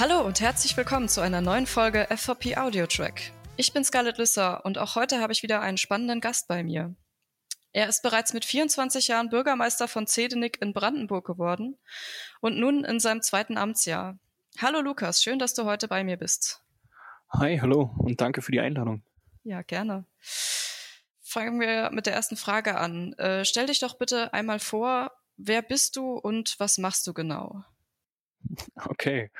Hallo 0.00 0.22
und 0.22 0.40
herzlich 0.40 0.78
willkommen 0.78 1.10
zu 1.10 1.20
einer 1.20 1.42
neuen 1.42 1.66
Folge 1.66 2.06
FVP 2.08 2.56
Audio 2.56 2.86
Track. 2.86 3.34
Ich 3.58 3.74
bin 3.74 3.84
Scarlett 3.84 4.16
Lüsser 4.16 4.64
und 4.64 4.78
auch 4.78 4.94
heute 4.94 5.20
habe 5.20 5.34
ich 5.34 5.42
wieder 5.42 5.60
einen 5.60 5.76
spannenden 5.76 6.22
Gast 6.22 6.48
bei 6.48 6.64
mir. 6.64 6.94
Er 7.72 7.86
ist 7.86 8.02
bereits 8.02 8.32
mit 8.32 8.46
24 8.46 9.08
Jahren 9.08 9.28
Bürgermeister 9.28 9.88
von 9.88 10.06
Zedenick 10.06 10.62
in 10.62 10.72
Brandenburg 10.72 11.26
geworden 11.26 11.76
und 12.40 12.58
nun 12.58 12.82
in 12.82 12.98
seinem 12.98 13.20
zweiten 13.20 13.58
Amtsjahr. 13.58 14.18
Hallo 14.56 14.80
Lukas, 14.80 15.22
schön, 15.22 15.38
dass 15.38 15.52
du 15.52 15.66
heute 15.66 15.86
bei 15.86 16.02
mir 16.02 16.16
bist. 16.16 16.64
Hi, 17.34 17.58
hallo 17.58 17.94
und 17.98 18.22
danke 18.22 18.40
für 18.40 18.52
die 18.52 18.60
Einladung. 18.60 19.02
Ja, 19.44 19.60
gerne. 19.60 20.06
Fangen 21.20 21.60
wir 21.60 21.90
mit 21.90 22.06
der 22.06 22.14
ersten 22.14 22.38
Frage 22.38 22.78
an. 22.78 23.12
Äh, 23.18 23.44
stell 23.44 23.66
dich 23.66 23.80
doch 23.80 23.98
bitte 23.98 24.32
einmal 24.32 24.60
vor, 24.60 25.12
wer 25.36 25.60
bist 25.60 25.94
du 25.96 26.14
und 26.14 26.58
was 26.58 26.78
machst 26.78 27.06
du 27.06 27.12
genau? 27.12 27.62
Okay, 28.86 29.30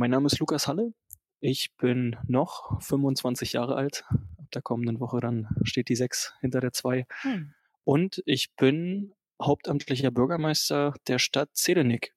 mein 0.00 0.10
Name 0.10 0.28
ist 0.28 0.38
Lukas 0.38 0.66
Halle. 0.66 0.94
Ich 1.40 1.76
bin 1.76 2.16
noch 2.26 2.80
25 2.80 3.52
Jahre 3.52 3.76
alt. 3.76 4.06
Ab 4.08 4.50
der 4.54 4.62
kommenden 4.62 4.98
Woche 4.98 5.20
dann 5.20 5.46
steht 5.62 5.90
die 5.90 5.94
6 5.94 6.32
hinter 6.40 6.60
der 6.60 6.72
2. 6.72 7.04
Hm. 7.20 7.52
Und 7.84 8.22
ich 8.24 8.50
bin 8.56 9.12
hauptamtlicher 9.42 10.10
Bürgermeister 10.10 10.94
der 11.06 11.18
Stadt 11.18 11.50
Zedenick. 11.52 12.14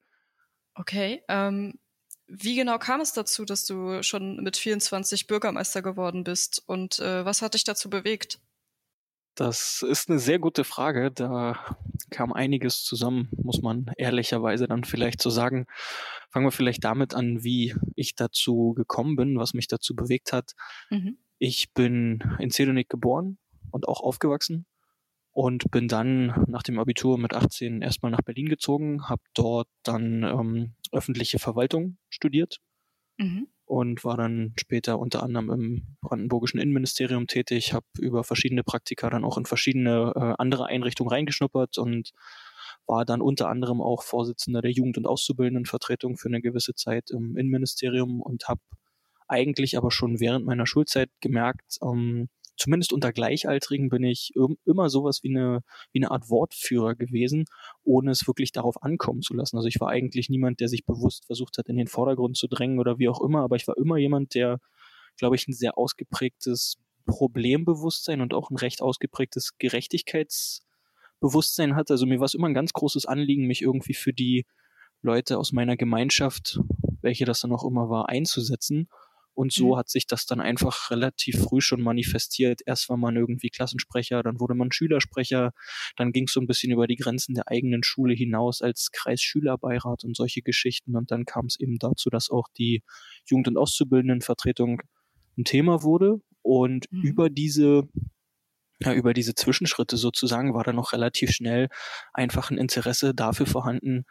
Okay, 0.75 1.23
ähm, 1.27 1.77
wie 2.25 2.55
genau 2.55 2.77
kam 2.77 3.01
es 3.01 3.11
dazu, 3.11 3.43
dass 3.43 3.65
du 3.65 4.01
schon 4.01 4.37
mit 4.37 4.55
24 4.55 5.27
Bürgermeister 5.27 5.81
geworden 5.81 6.23
bist 6.23 6.63
und 6.65 6.99
äh, 6.99 7.25
was 7.25 7.41
hat 7.41 7.53
dich 7.53 7.65
dazu 7.65 7.89
bewegt? 7.89 8.39
Das 9.35 9.81
ist 9.81 10.09
eine 10.09 10.19
sehr 10.19 10.37
gute 10.37 10.63
Frage. 10.63 11.11
Da 11.11 11.77
kam 12.11 12.31
einiges 12.31 12.83
zusammen, 12.83 13.29
muss 13.35 13.61
man 13.61 13.91
ehrlicherweise 13.97 14.67
dann 14.67 14.83
vielleicht 14.83 15.21
so 15.21 15.29
sagen. 15.29 15.65
Fangen 16.29 16.45
wir 16.45 16.51
vielleicht 16.51 16.83
damit 16.83 17.15
an, 17.15 17.43
wie 17.43 17.75
ich 17.95 18.15
dazu 18.15 18.73
gekommen 18.75 19.15
bin, 19.15 19.37
was 19.37 19.53
mich 19.53 19.67
dazu 19.67 19.95
bewegt 19.95 20.33
hat. 20.33 20.53
Mhm. 20.89 21.17
Ich 21.39 21.73
bin 21.73 22.23
in 22.39 22.51
Zedonik 22.51 22.89
geboren 22.89 23.39
und 23.71 23.87
auch 23.87 24.01
aufgewachsen 24.01 24.67
und 25.31 25.71
bin 25.71 25.87
dann 25.87 26.45
nach 26.47 26.61
dem 26.61 26.77
Abitur 26.77 27.17
mit 27.17 27.33
18 27.33 27.81
erstmal 27.81 28.11
nach 28.11 28.21
Berlin 28.21 28.49
gezogen, 28.49 29.09
habe 29.09 29.23
dort 29.33 29.67
dann 29.81 30.23
ähm, 30.23 30.75
öffentliche 30.91 31.39
Verwaltung 31.39 31.97
studiert. 32.09 32.59
Mhm 33.17 33.47
und 33.65 34.03
war 34.03 34.17
dann 34.17 34.53
später 34.59 34.99
unter 34.99 35.23
anderem 35.23 35.49
im 35.51 35.97
brandenburgischen 36.01 36.59
Innenministerium 36.59 37.27
tätig, 37.27 37.73
habe 37.73 37.85
über 37.99 38.23
verschiedene 38.23 38.63
Praktika 38.63 39.09
dann 39.09 39.23
auch 39.23 39.37
in 39.37 39.45
verschiedene 39.45 40.13
äh, 40.15 40.33
andere 40.37 40.65
Einrichtungen 40.67 41.09
reingeschnuppert 41.09 41.77
und 41.77 42.11
war 42.85 43.05
dann 43.05 43.21
unter 43.21 43.49
anderem 43.49 43.81
auch 43.81 44.03
Vorsitzender 44.03 44.61
der 44.61 44.71
Jugend- 44.71 44.97
und 44.97 45.07
Auszubildendenvertretung 45.07 46.17
für 46.17 46.27
eine 46.27 46.41
gewisse 46.41 46.73
Zeit 46.73 47.11
im 47.11 47.37
Innenministerium 47.37 48.21
und 48.21 48.47
habe 48.47 48.61
eigentlich 49.27 49.77
aber 49.77 49.91
schon 49.91 50.19
während 50.19 50.45
meiner 50.45 50.67
Schulzeit 50.67 51.09
gemerkt, 51.21 51.77
ähm, 51.81 52.29
zumindest 52.57 52.93
unter 52.93 53.11
Gleichaltrigen 53.11 53.89
bin 53.89 54.03
ich 54.03 54.31
immer 54.65 54.89
sowas 54.89 55.23
wie 55.23 55.35
eine, 55.35 55.63
wie 55.91 55.99
eine 55.99 56.11
Art 56.11 56.29
Wortführer 56.29 56.95
gewesen, 56.95 57.45
ohne 57.83 58.11
es 58.11 58.27
wirklich 58.27 58.51
darauf 58.51 58.81
ankommen 58.83 59.21
zu 59.21 59.33
lassen. 59.33 59.57
Also 59.57 59.67
ich 59.67 59.79
war 59.79 59.89
eigentlich 59.89 60.29
niemand, 60.29 60.59
der 60.59 60.67
sich 60.67 60.85
bewusst 60.85 61.25
versucht 61.25 61.57
hat, 61.57 61.67
in 61.67 61.77
den 61.77 61.87
Vordergrund 61.87 62.37
zu 62.37 62.47
drängen 62.47 62.79
oder 62.79 62.99
wie 62.99 63.09
auch 63.09 63.21
immer, 63.21 63.41
aber 63.41 63.55
ich 63.55 63.67
war 63.67 63.77
immer 63.77 63.97
jemand, 63.97 64.35
der, 64.35 64.59
glaube 65.17 65.35
ich, 65.35 65.47
ein 65.47 65.53
sehr 65.53 65.77
ausgeprägtes 65.77 66.77
Problembewusstsein 67.05 68.21
und 68.21 68.33
auch 68.33 68.49
ein 68.49 68.57
recht 68.57 68.81
ausgeprägtes 68.81 69.57
Gerechtigkeitsbewusstsein 69.57 71.75
hat. 71.75 71.91
Also 71.91 72.05
mir 72.05 72.19
war 72.19 72.25
es 72.25 72.33
immer 72.33 72.47
ein 72.47 72.53
ganz 72.53 72.73
großes 72.73 73.05
Anliegen, 73.05 73.47
mich 73.47 73.61
irgendwie 73.61 73.93
für 73.93 74.13
die 74.13 74.45
Leute 75.01 75.37
aus 75.37 75.51
meiner 75.51 75.75
Gemeinschaft, 75.75 76.61
welche 77.01 77.25
das 77.25 77.41
dann 77.41 77.51
auch 77.51 77.65
immer 77.65 77.89
war, 77.89 78.07
einzusetzen. 78.07 78.87
Und 79.33 79.51
so 79.51 79.73
mhm. 79.73 79.77
hat 79.77 79.89
sich 79.89 80.07
das 80.07 80.25
dann 80.25 80.39
einfach 80.39 80.91
relativ 80.91 81.41
früh 81.41 81.61
schon 81.61 81.81
manifestiert. 81.81 82.61
Erst 82.65 82.89
war 82.89 82.97
man 82.97 83.15
irgendwie 83.15 83.49
Klassensprecher, 83.49 84.23
dann 84.23 84.39
wurde 84.39 84.55
man 84.55 84.71
Schülersprecher, 84.71 85.51
dann 85.95 86.11
ging 86.11 86.25
es 86.25 86.33
so 86.33 86.39
ein 86.39 86.47
bisschen 86.47 86.71
über 86.71 86.87
die 86.87 86.95
Grenzen 86.95 87.33
der 87.35 87.49
eigenen 87.49 87.83
Schule 87.83 88.13
hinaus 88.13 88.61
als 88.61 88.91
Kreisschülerbeirat 88.91 90.03
und 90.03 90.15
solche 90.15 90.41
Geschichten. 90.41 90.95
Und 90.95 91.11
dann 91.11 91.25
kam 91.25 91.47
es 91.47 91.59
eben 91.59 91.77
dazu, 91.79 92.09
dass 92.09 92.29
auch 92.29 92.47
die 92.57 92.83
Jugend- 93.25 93.47
und 93.47 93.57
Auszubildendenvertretung 93.57 94.81
ein 95.37 95.45
Thema 95.45 95.83
wurde. 95.83 96.21
Und 96.41 96.91
mhm. 96.91 97.01
über 97.01 97.29
diese 97.29 97.87
ja, 98.81 98.93
über 98.93 99.13
diese 99.13 99.33
Zwischenschritte 99.33 99.97
sozusagen 99.97 100.53
war 100.53 100.63
da 100.63 100.73
noch 100.73 100.93
relativ 100.93 101.31
schnell 101.31 101.69
einfach 102.13 102.51
ein 102.51 102.57
Interesse 102.57 103.13
dafür 103.13 103.45
vorhanden, 103.45 104.05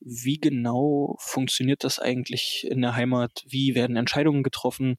wie 0.00 0.38
genau 0.38 1.16
funktioniert 1.20 1.84
das 1.84 1.98
eigentlich 1.98 2.66
in 2.70 2.82
der 2.82 2.94
Heimat? 2.96 3.44
Wie 3.48 3.74
werden 3.74 3.96
Entscheidungen 3.96 4.42
getroffen? 4.42 4.96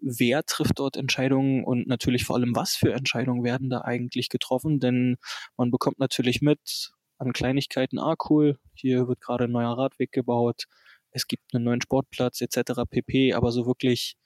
Wer 0.00 0.44
trifft 0.44 0.78
dort 0.78 0.96
Entscheidungen 0.96 1.64
und 1.64 1.86
natürlich 1.86 2.24
vor 2.24 2.36
allem, 2.36 2.56
was 2.56 2.74
für 2.76 2.92
Entscheidungen 2.94 3.44
werden 3.44 3.70
da 3.70 3.82
eigentlich 3.82 4.30
getroffen? 4.30 4.80
Denn 4.80 5.16
man 5.56 5.70
bekommt 5.70 5.98
natürlich 5.98 6.40
mit 6.42 6.92
an 7.18 7.32
Kleinigkeiten, 7.32 7.98
ah 7.98 8.16
cool, 8.30 8.58
hier 8.74 9.08
wird 9.08 9.20
gerade 9.20 9.44
ein 9.44 9.52
neuer 9.52 9.76
Radweg 9.76 10.10
gebaut, 10.12 10.64
es 11.12 11.26
gibt 11.26 11.54
einen 11.54 11.64
neuen 11.64 11.82
Sportplatz 11.82 12.40
etc. 12.40 12.84
pp. 12.88 13.34
Aber 13.34 13.52
so 13.52 13.66
wirklich 13.66 14.16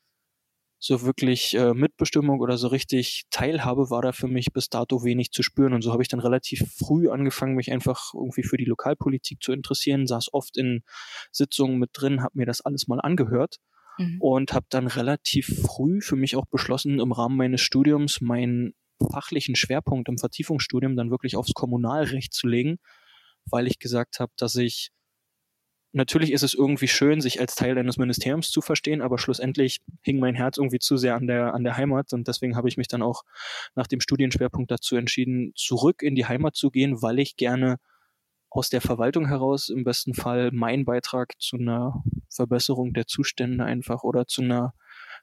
so 0.86 1.00
wirklich 1.00 1.54
äh, 1.54 1.72
Mitbestimmung 1.72 2.40
oder 2.40 2.58
so 2.58 2.68
richtig 2.68 3.22
Teilhabe 3.30 3.88
war 3.88 4.02
da 4.02 4.12
für 4.12 4.28
mich 4.28 4.52
bis 4.52 4.68
dato 4.68 5.02
wenig 5.02 5.30
zu 5.30 5.42
spüren. 5.42 5.72
Und 5.72 5.80
so 5.80 5.92
habe 5.92 6.02
ich 6.02 6.08
dann 6.08 6.20
relativ 6.20 6.62
früh 6.78 7.08
angefangen, 7.08 7.54
mich 7.54 7.72
einfach 7.72 8.12
irgendwie 8.12 8.42
für 8.42 8.58
die 8.58 8.66
Lokalpolitik 8.66 9.42
zu 9.42 9.52
interessieren, 9.52 10.06
saß 10.06 10.34
oft 10.34 10.58
in 10.58 10.82
Sitzungen 11.32 11.78
mit 11.78 11.90
drin, 11.94 12.22
habe 12.22 12.36
mir 12.36 12.44
das 12.44 12.60
alles 12.60 12.86
mal 12.86 13.00
angehört 13.00 13.60
mhm. 13.96 14.18
und 14.20 14.52
habe 14.52 14.66
dann 14.68 14.86
relativ 14.86 15.46
früh 15.46 16.02
für 16.02 16.16
mich 16.16 16.36
auch 16.36 16.44
beschlossen, 16.44 17.00
im 17.00 17.12
Rahmen 17.12 17.38
meines 17.38 17.62
Studiums 17.62 18.20
meinen 18.20 18.74
fachlichen 19.10 19.56
Schwerpunkt 19.56 20.10
im 20.10 20.18
Vertiefungsstudium 20.18 20.96
dann 20.96 21.10
wirklich 21.10 21.34
aufs 21.34 21.54
Kommunalrecht 21.54 22.34
zu 22.34 22.46
legen, 22.46 22.76
weil 23.50 23.68
ich 23.68 23.78
gesagt 23.78 24.20
habe, 24.20 24.32
dass 24.36 24.54
ich 24.56 24.90
natürlich 25.94 26.32
ist 26.32 26.42
es 26.42 26.54
irgendwie 26.54 26.88
schön, 26.88 27.20
sich 27.20 27.40
als 27.40 27.54
Teil 27.54 27.78
eines 27.78 27.96
Ministeriums 27.96 28.50
zu 28.50 28.60
verstehen, 28.60 29.00
aber 29.00 29.18
schlussendlich 29.18 29.80
hing 30.02 30.18
mein 30.18 30.34
Herz 30.34 30.58
irgendwie 30.58 30.80
zu 30.80 30.96
sehr 30.96 31.14
an 31.14 31.26
der, 31.26 31.54
an 31.54 31.64
der 31.64 31.76
Heimat 31.76 32.12
und 32.12 32.28
deswegen 32.28 32.56
habe 32.56 32.68
ich 32.68 32.76
mich 32.76 32.88
dann 32.88 33.02
auch 33.02 33.22
nach 33.74 33.86
dem 33.86 34.00
Studienschwerpunkt 34.00 34.70
dazu 34.70 34.96
entschieden, 34.96 35.52
zurück 35.54 36.02
in 36.02 36.14
die 36.14 36.26
Heimat 36.26 36.56
zu 36.56 36.70
gehen, 36.70 37.00
weil 37.00 37.18
ich 37.18 37.36
gerne 37.36 37.78
aus 38.50 38.68
der 38.70 38.80
Verwaltung 38.80 39.26
heraus 39.26 39.68
im 39.68 39.84
besten 39.84 40.14
Fall 40.14 40.50
meinen 40.52 40.84
Beitrag 40.84 41.32
zu 41.40 41.56
einer 41.56 42.04
Verbesserung 42.28 42.92
der 42.92 43.06
Zustände 43.06 43.64
einfach 43.64 44.04
oder 44.04 44.26
zu 44.26 44.42
einer 44.42 44.74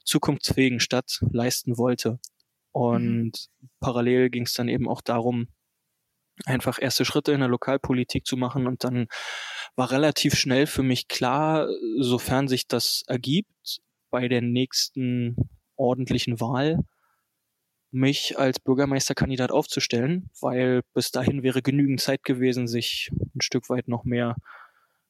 zukunftsfähigen 0.03 0.79
Stadt 0.79 1.23
leisten 1.31 1.77
wollte. 1.77 2.19
Und 2.71 3.49
mhm. 3.61 3.69
parallel 3.79 4.29
ging 4.29 4.43
es 4.43 4.53
dann 4.53 4.67
eben 4.67 4.87
auch 4.89 5.01
darum, 5.01 5.47
einfach 6.45 6.81
erste 6.81 7.05
Schritte 7.05 7.31
in 7.31 7.39
der 7.39 7.49
Lokalpolitik 7.49 8.25
zu 8.25 8.37
machen 8.37 8.67
und 8.67 8.83
dann 8.83 9.07
war 9.75 9.91
relativ 9.91 10.35
schnell 10.35 10.67
für 10.67 10.83
mich 10.83 11.07
klar, 11.07 11.67
sofern 11.99 12.47
sich 12.47 12.67
das 12.67 13.03
ergibt, 13.07 13.81
bei 14.09 14.27
der 14.27 14.41
nächsten 14.41 15.35
ordentlichen 15.75 16.39
Wahl 16.39 16.79
mich 17.91 18.37
als 18.39 18.59
Bürgermeisterkandidat 18.59 19.51
aufzustellen, 19.51 20.29
weil 20.39 20.81
bis 20.93 21.11
dahin 21.11 21.43
wäre 21.43 21.61
genügend 21.61 21.99
Zeit 21.99 22.23
gewesen, 22.23 22.67
sich 22.67 23.11
ein 23.35 23.41
Stück 23.41 23.69
weit 23.69 23.87
noch 23.87 24.03
mehr 24.03 24.35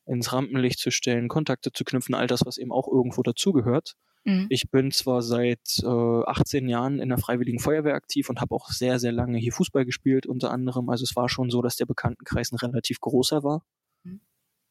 ins 0.06 0.34
Rampenlicht 0.34 0.80
zu 0.80 0.92
stellen, 0.92 1.28
Kontakte 1.28 1.72
zu 1.72 1.84
knüpfen, 1.84 2.16
all 2.16 2.28
das, 2.28 2.46
was 2.46 2.58
eben 2.58 2.72
auch 2.72 2.88
irgendwo 2.88 3.22
dazugehört. 3.22 3.96
Mhm. 4.24 4.48
Ich 4.50 4.70
bin 4.70 4.92
zwar 4.92 5.22
seit 5.22 5.80
äh, 5.84 5.86
18 5.86 6.70
Jahren 6.70 7.00
in 7.00 7.10
der 7.10 7.18
Freiwilligen 7.18 7.60
Feuerwehr 7.60 7.96
aktiv 7.96 8.30
und 8.30 8.40
habe 8.40 8.54
auch 8.54 8.70
sehr, 8.70 9.00
sehr 9.00 9.12
lange 9.12 9.38
hier 9.40 9.52
Fußball 9.52 9.86
gespielt, 9.86 10.26
unter 10.26 10.52
anderem. 10.52 10.90
Also 10.90 11.04
es 11.04 11.16
war 11.16 11.30
schon 11.30 11.50
so, 11.50 11.62
dass 11.62 11.76
der 11.76 11.86
Bekanntenkreis 11.86 12.52
ein 12.52 12.58
relativ 12.58 13.00
großer 13.00 13.44
war. 13.44 13.64
Mhm. 14.04 14.22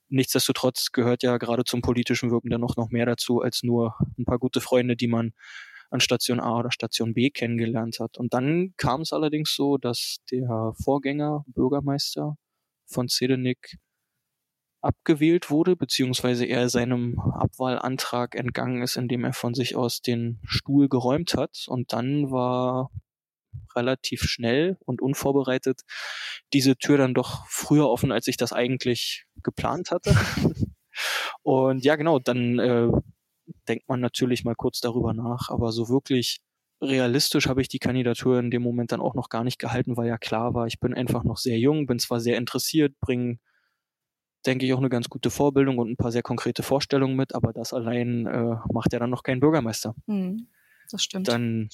Nichtsdestotrotz 0.09 0.93
gehört 0.93 1.23
ja 1.23 1.37
gerade 1.39 1.65
zum 1.65 1.83
politischen 1.83 2.31
Wirken 2.31 2.51
dann 2.51 2.61
noch, 2.61 2.77
noch 2.77 2.91
mehr 2.91 3.07
dazu 3.07 3.41
als 3.41 3.63
nur 3.63 3.97
ein 4.19 4.25
paar 4.25 4.39
gute 4.39 4.61
Freunde, 4.61 4.97
die 4.97 5.09
man 5.09 5.33
an 5.91 6.01
Station 6.01 6.39
A 6.39 6.59
oder 6.59 6.71
Station 6.71 7.15
B 7.15 7.31
kennengelernt 7.31 7.99
hat. 7.99 8.19
Und 8.19 8.33
dann 8.33 8.75
kam 8.77 9.01
es 9.01 9.13
allerdings 9.13 9.55
so, 9.55 9.77
dass 9.77 10.19
der 10.31 10.73
Vorgänger 10.83 11.45
Bürgermeister 11.49 12.37
von 12.87 13.09
Zedenick 13.09 13.79
abgewählt 14.83 15.51
wurde, 15.51 15.77
beziehungsweise 15.77 16.47
er 16.47 16.69
seinem 16.69 17.19
Abwahlantrag 17.19 18.35
entgangen 18.35 18.83
ist, 18.83 18.97
indem 18.97 19.25
er 19.25 19.33
von 19.33 19.55
sich 19.55 19.77
aus 19.77 20.01
den 20.01 20.41
Stuhl 20.45 20.89
geräumt 20.89 21.35
hat. 21.35 21.65
Und 21.69 21.93
dann 21.93 22.31
war 22.31 22.91
relativ 23.75 24.23
schnell 24.23 24.79
und 24.85 25.03
unvorbereitet 25.03 25.83
diese 26.53 26.77
Tür 26.77 26.99
dann 26.99 27.15
doch 27.15 27.47
früher 27.49 27.89
offen, 27.89 28.13
als 28.13 28.27
ich 28.27 28.37
das 28.37 28.53
eigentlich 28.53 29.27
geplant 29.43 29.91
hatte. 29.91 30.15
und 31.43 31.85
ja, 31.85 31.97
genau, 31.97 32.19
dann 32.19 32.59
äh, 32.59 32.89
denkt 33.69 33.89
man 33.89 34.01
natürlich 34.01 34.45
mal 34.45 34.55
kurz 34.55 34.81
darüber 34.81 35.13
nach, 35.15 35.49
aber 35.51 35.73
so 35.73 35.89
wirklich 35.89 36.41
realistisch 36.83 37.47
habe 37.47 37.61
ich 37.61 37.69
die 37.69 37.79
Kandidatur 37.79 38.39
in 38.39 38.51
dem 38.51 38.63
Moment 38.63 38.93
dann 38.93 39.01
auch 39.01 39.15
noch 39.15 39.29
gar 39.29 39.45
nicht 39.45 39.59
gehalten, 39.59 39.97
weil 39.97 40.09
ja 40.09 40.17
klar 40.17 40.55
war, 40.55 40.67
ich 40.67 40.81
bin 40.81 40.95
einfach 40.95 41.25
noch 41.25 41.37
sehr 41.37 41.59
jung, 41.59 41.87
bin 41.87 41.99
zwar 41.99 42.21
sehr 42.21 42.39
interessiert, 42.39 42.95
bringe 43.01 43.39
denke 44.47 44.67
ich, 44.67 44.73
auch 44.73 44.79
eine 44.79 44.89
ganz 44.89 45.09
gute 45.09 45.31
Vorbildung 45.31 45.79
und 45.79 45.91
ein 45.91 45.97
paar 45.97 46.13
sehr 46.13 46.23
konkrete 46.23 46.63
Vorstellungen 46.63 47.17
mit, 47.17 47.35
aber 47.35 47.53
das 47.53 47.73
allein 47.73 48.27
äh, 48.27 48.57
macht 48.73 48.93
ja 48.93 48.99
dann 48.99 49.11
noch 49.11 49.23
keinen 49.23 49.41
Bürgermeister. 49.41 49.95
Hm, 50.07 50.49
das 50.91 51.03
stimmt. 51.03 51.29
Dann 51.29 51.69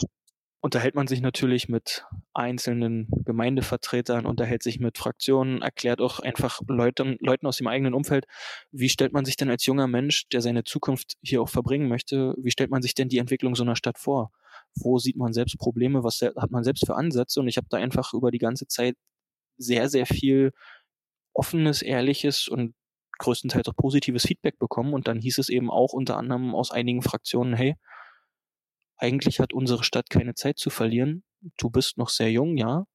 unterhält 0.61 0.97
man 0.97 1.07
sich 1.07 1.21
natürlich 1.21 1.69
mit 1.69 2.05
einzelnen 2.35 3.09
Gemeindevertretern, 3.25 4.27
unterhält 4.27 4.65
sich 4.65 4.81
mit 4.81 4.99
Fraktionen, 4.99 5.63
erklärt 5.63 6.01
auch 6.01 6.19
einfach 6.19 6.61
Leuten, 6.67 7.17
Leuten 7.21 7.47
aus 7.47 7.59
dem 7.59 7.69
eigenen 7.69 7.95
Umfeld, 7.95 8.27
wie 8.73 8.89
stellt 8.89 9.13
man 9.13 9.25
sich 9.25 9.37
denn 9.37 9.49
als 9.49 9.65
junger 9.65 9.87
Mensch, 9.87 10.29
der 10.33 10.41
seine 10.41 10.65
Zukunft 10.65 11.15
hier 11.23 11.41
auch 11.41 11.49
verbringen 11.49 11.89
möchte, 11.89 12.35
wie 12.39 12.51
stellt 12.51 12.71
man 12.71 12.83
sich 12.83 12.95
denn 12.95 13.09
die 13.09 13.19
Entwicklung 13.19 13.55
so 13.55 13.63
einer 13.63 13.77
Stadt 13.77 13.99
vor? 13.99 14.33
Wo 14.75 14.99
sieht 14.99 15.17
man 15.17 15.33
selbst 15.33 15.57
Probleme? 15.57 16.03
Was 16.03 16.21
hat 16.21 16.51
man 16.51 16.65
selbst 16.65 16.85
für 16.85 16.97
Ansätze? 16.97 17.39
Und 17.39 17.47
ich 17.47 17.59
habe 17.59 17.69
da 17.71 17.77
einfach 17.77 18.13
über 18.13 18.33
die 18.33 18.39
ganze 18.39 18.67
Zeit 18.67 18.97
sehr, 19.59 19.89
sehr 19.89 20.07
viel 20.07 20.53
offenes, 21.37 21.83
ehrliches 21.83 22.49
und 22.49 22.75
größtenteils 23.19 23.69
auch 23.69 23.77
positives 23.77 24.27
Feedback 24.27 24.59
bekommen. 24.59 24.95
Und 24.95 25.09
dann 25.09 25.21
hieß 25.21 25.39
es 25.39 25.49
eben 25.49 25.71
auch 25.71 25.93
unter 25.93 26.17
anderem 26.17 26.55
aus 26.55 26.71
einigen 26.71 27.03
Fraktionen, 27.03 27.55
hey, 27.55 27.77
eigentlich 28.97 29.41
hat 29.41 29.53
unsere 29.53 29.85
Stadt 29.85 30.11
keine 30.11 30.35
Zeit 30.35 30.59
zu 30.59 30.71
verlieren. 30.71 31.23
Du 31.59 31.71
bist 31.71 31.99
noch 31.99 32.09
sehr 32.09 32.31
jung, 32.31 32.57
ja. 32.57 32.87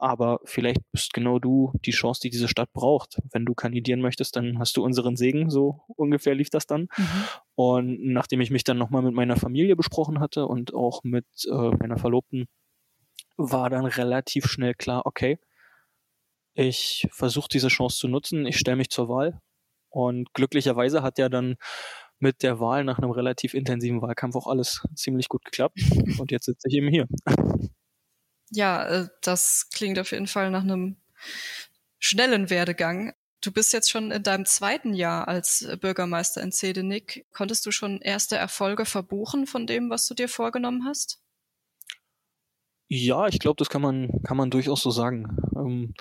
Aber 0.00 0.38
vielleicht 0.44 0.80
bist 0.92 1.12
genau 1.12 1.40
du 1.40 1.72
die 1.84 1.90
Chance, 1.90 2.20
die 2.22 2.30
diese 2.30 2.46
Stadt 2.46 2.72
braucht. 2.72 3.18
Wenn 3.32 3.44
du 3.44 3.54
kandidieren 3.54 4.00
möchtest, 4.00 4.36
dann 4.36 4.58
hast 4.60 4.76
du 4.76 4.84
unseren 4.84 5.16
Segen. 5.16 5.50
So 5.50 5.82
ungefähr 5.88 6.36
lief 6.36 6.50
das 6.50 6.66
dann. 6.66 6.82
Mhm. 6.96 7.24
Und 7.56 8.04
nachdem 8.04 8.40
ich 8.40 8.50
mich 8.50 8.62
dann 8.62 8.78
nochmal 8.78 9.02
mit 9.02 9.14
meiner 9.14 9.36
Familie 9.36 9.74
besprochen 9.74 10.20
hatte 10.20 10.46
und 10.46 10.72
auch 10.72 11.02
mit 11.02 11.26
äh, 11.50 11.70
meiner 11.76 11.96
Verlobten, 11.96 12.46
war 13.36 13.70
dann 13.70 13.86
relativ 13.86 14.46
schnell 14.46 14.74
klar, 14.74 15.04
okay, 15.04 15.38
ich 16.58 17.06
versuche 17.12 17.48
diese 17.48 17.68
Chance 17.68 17.98
zu 17.98 18.08
nutzen, 18.08 18.44
ich 18.44 18.58
stelle 18.58 18.76
mich 18.76 18.90
zur 18.90 19.08
Wahl. 19.08 19.40
Und 19.90 20.34
glücklicherweise 20.34 21.02
hat 21.02 21.18
ja 21.18 21.28
dann 21.28 21.56
mit 22.18 22.42
der 22.42 22.58
Wahl 22.58 22.82
nach 22.82 22.98
einem 22.98 23.12
relativ 23.12 23.54
intensiven 23.54 24.02
Wahlkampf 24.02 24.34
auch 24.34 24.48
alles 24.48 24.82
ziemlich 24.96 25.28
gut 25.28 25.44
geklappt. 25.44 25.78
Und 26.18 26.32
jetzt 26.32 26.46
sitze 26.46 26.68
ich 26.68 26.74
eben 26.74 26.88
hier. 26.88 27.06
Ja, 28.50 28.86
äh, 28.88 29.08
das 29.22 29.68
klingt 29.72 29.98
auf 30.00 30.10
jeden 30.10 30.26
Fall 30.26 30.50
nach 30.50 30.62
einem 30.62 30.96
schnellen 32.00 32.50
Werdegang. 32.50 33.12
Du 33.40 33.52
bist 33.52 33.72
jetzt 33.72 33.90
schon 33.90 34.10
in 34.10 34.24
deinem 34.24 34.44
zweiten 34.44 34.94
Jahr 34.94 35.28
als 35.28 35.64
Bürgermeister 35.80 36.42
in 36.42 36.50
Zedenik. 36.50 37.24
Konntest 37.32 37.64
du 37.66 37.70
schon 37.70 38.00
erste 38.00 38.36
Erfolge 38.36 38.84
verbuchen 38.84 39.46
von 39.46 39.68
dem, 39.68 39.90
was 39.90 40.08
du 40.08 40.14
dir 40.14 40.28
vorgenommen 40.28 40.84
hast? 40.86 41.20
Ja, 42.88 43.28
ich 43.28 43.38
glaube, 43.38 43.56
das 43.58 43.68
kann 43.68 43.82
man, 43.82 44.10
kann 44.24 44.36
man 44.36 44.50
durchaus 44.50 44.82
so 44.82 44.90
sagen. 44.90 45.36
Ähm, 45.54 45.94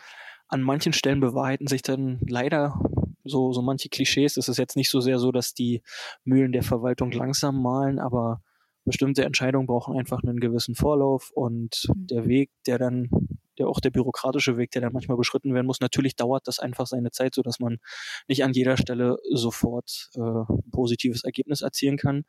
an 0.47 0.61
manchen 0.61 0.94
Stellen 0.94 1.19
bewahrheiten 1.19 1.67
sich 1.67 1.81
dann 1.81 2.19
leider 2.27 2.79
so, 3.23 3.51
so 3.51 3.61
manche 3.61 3.89
Klischees. 3.89 4.38
Es 4.38 4.47
ist 4.47 4.57
jetzt 4.57 4.75
nicht 4.75 4.89
so 4.89 5.01
sehr 5.01 5.19
so, 5.19 5.31
dass 5.31 5.53
die 5.53 5.81
Mühlen 6.23 6.51
der 6.51 6.63
Verwaltung 6.63 7.11
langsam 7.11 7.61
malen, 7.61 7.99
aber 7.99 8.41
bestimmte 8.85 9.25
Entscheidungen 9.25 9.67
brauchen 9.67 9.97
einfach 9.97 10.23
einen 10.23 10.39
gewissen 10.39 10.73
Vorlauf 10.73 11.31
und 11.31 11.85
mhm. 11.89 12.07
der 12.07 12.25
Weg, 12.25 12.51
der 12.65 12.77
dann, 12.77 13.09
der 13.57 13.67
auch 13.67 13.81
der 13.81 13.89
bürokratische 13.89 14.57
Weg, 14.57 14.71
der 14.71 14.81
dann 14.81 14.94
manchmal 14.94 15.17
beschritten 15.17 15.53
werden 15.53 15.67
muss, 15.67 15.81
natürlich 15.81 16.15
dauert 16.15 16.47
das 16.47 16.59
einfach 16.59 16.88
seine 16.88 17.11
Zeit, 17.11 17.35
so 17.35 17.41
dass 17.41 17.59
man 17.59 17.79
nicht 18.27 18.44
an 18.44 18.53
jeder 18.53 18.77
Stelle 18.77 19.17
sofort 19.33 20.09
äh, 20.15 20.19
ein 20.21 20.71
positives 20.71 21.23
Ergebnis 21.23 21.61
erzielen 21.61 21.97
kann. 21.97 22.23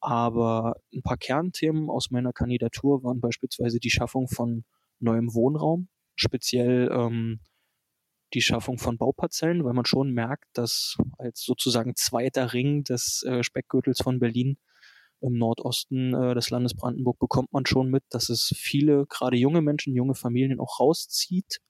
Aber 0.00 0.76
ein 0.94 1.02
paar 1.02 1.18
Kernthemen 1.18 1.90
aus 1.90 2.10
meiner 2.10 2.32
Kandidatur 2.32 3.04
waren 3.04 3.20
beispielsweise 3.20 3.78
die 3.78 3.90
Schaffung 3.90 4.28
von 4.28 4.64
neuem 4.98 5.32
Wohnraum, 5.34 5.88
speziell 6.16 6.90
ähm, 6.90 7.40
die 8.34 8.42
Schaffung 8.42 8.78
von 8.78 8.98
Bauparzellen, 8.98 9.64
weil 9.64 9.72
man 9.72 9.84
schon 9.84 10.12
merkt, 10.12 10.46
dass 10.52 10.96
als 11.18 11.42
sozusagen 11.42 11.96
zweiter 11.96 12.52
Ring 12.52 12.84
des 12.84 13.22
äh, 13.24 13.42
Speckgürtels 13.42 14.02
von 14.02 14.18
Berlin 14.18 14.58
im 15.20 15.34
Nordosten 15.34 16.14
äh, 16.14 16.34
des 16.34 16.50
Landes 16.50 16.74
Brandenburg 16.74 17.18
bekommt 17.18 17.52
man 17.52 17.66
schon 17.66 17.90
mit, 17.90 18.04
dass 18.10 18.28
es 18.28 18.52
viele, 18.56 19.06
gerade 19.06 19.36
junge 19.36 19.60
Menschen, 19.60 19.94
junge 19.94 20.14
Familien 20.14 20.60
auch 20.60 20.80
rauszieht. 20.80 21.60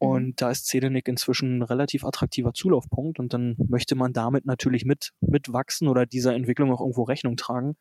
Mhm. 0.00 0.06
Und 0.06 0.40
da 0.40 0.50
ist 0.50 0.66
Zedenick 0.66 1.08
inzwischen 1.08 1.58
ein 1.58 1.62
relativ 1.62 2.04
attraktiver 2.04 2.52
Zulaufpunkt 2.54 3.18
und 3.18 3.32
dann 3.32 3.56
möchte 3.68 3.94
man 3.94 4.12
damit 4.12 4.46
natürlich 4.46 4.84
mit, 4.84 5.10
mitwachsen 5.20 5.88
oder 5.88 6.06
dieser 6.06 6.34
Entwicklung 6.34 6.72
auch 6.72 6.80
irgendwo 6.80 7.02
Rechnung 7.02 7.36
tragen. 7.36 7.76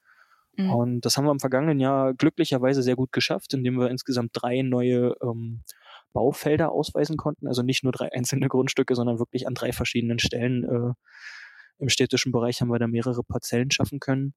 Mhm. 0.58 0.70
Und 0.72 1.02
das 1.02 1.18
haben 1.18 1.26
wir 1.26 1.32
im 1.32 1.40
vergangenen 1.40 1.80
Jahr 1.80 2.14
glücklicherweise 2.14 2.84
sehr 2.84 2.96
gut 2.96 3.12
geschafft, 3.12 3.54
indem 3.54 3.80
wir 3.80 3.90
insgesamt 3.90 4.32
drei 4.34 4.62
neue 4.62 5.16
ähm, 5.22 5.64
Baufelder 6.14 6.72
ausweisen 6.72 7.18
konnten. 7.18 7.48
Also 7.48 7.64
nicht 7.64 7.84
nur 7.84 7.92
drei 7.92 8.12
einzelne 8.14 8.48
Grundstücke, 8.48 8.96
sondern 8.96 9.20
wirklich 9.20 9.48
an 9.48 9.56
drei 9.56 9.72
verschiedenen 9.74 10.20
Stellen 10.20 10.64
äh, 10.64 10.94
im 11.80 11.90
städtischen 11.90 12.32
Bereich 12.32 12.62
haben 12.62 12.70
wir 12.70 12.80
da 12.80 12.88
mehrere 12.88 13.24
Parzellen 13.24 13.72
schaffen 13.72 14.00
können. 14.00 14.34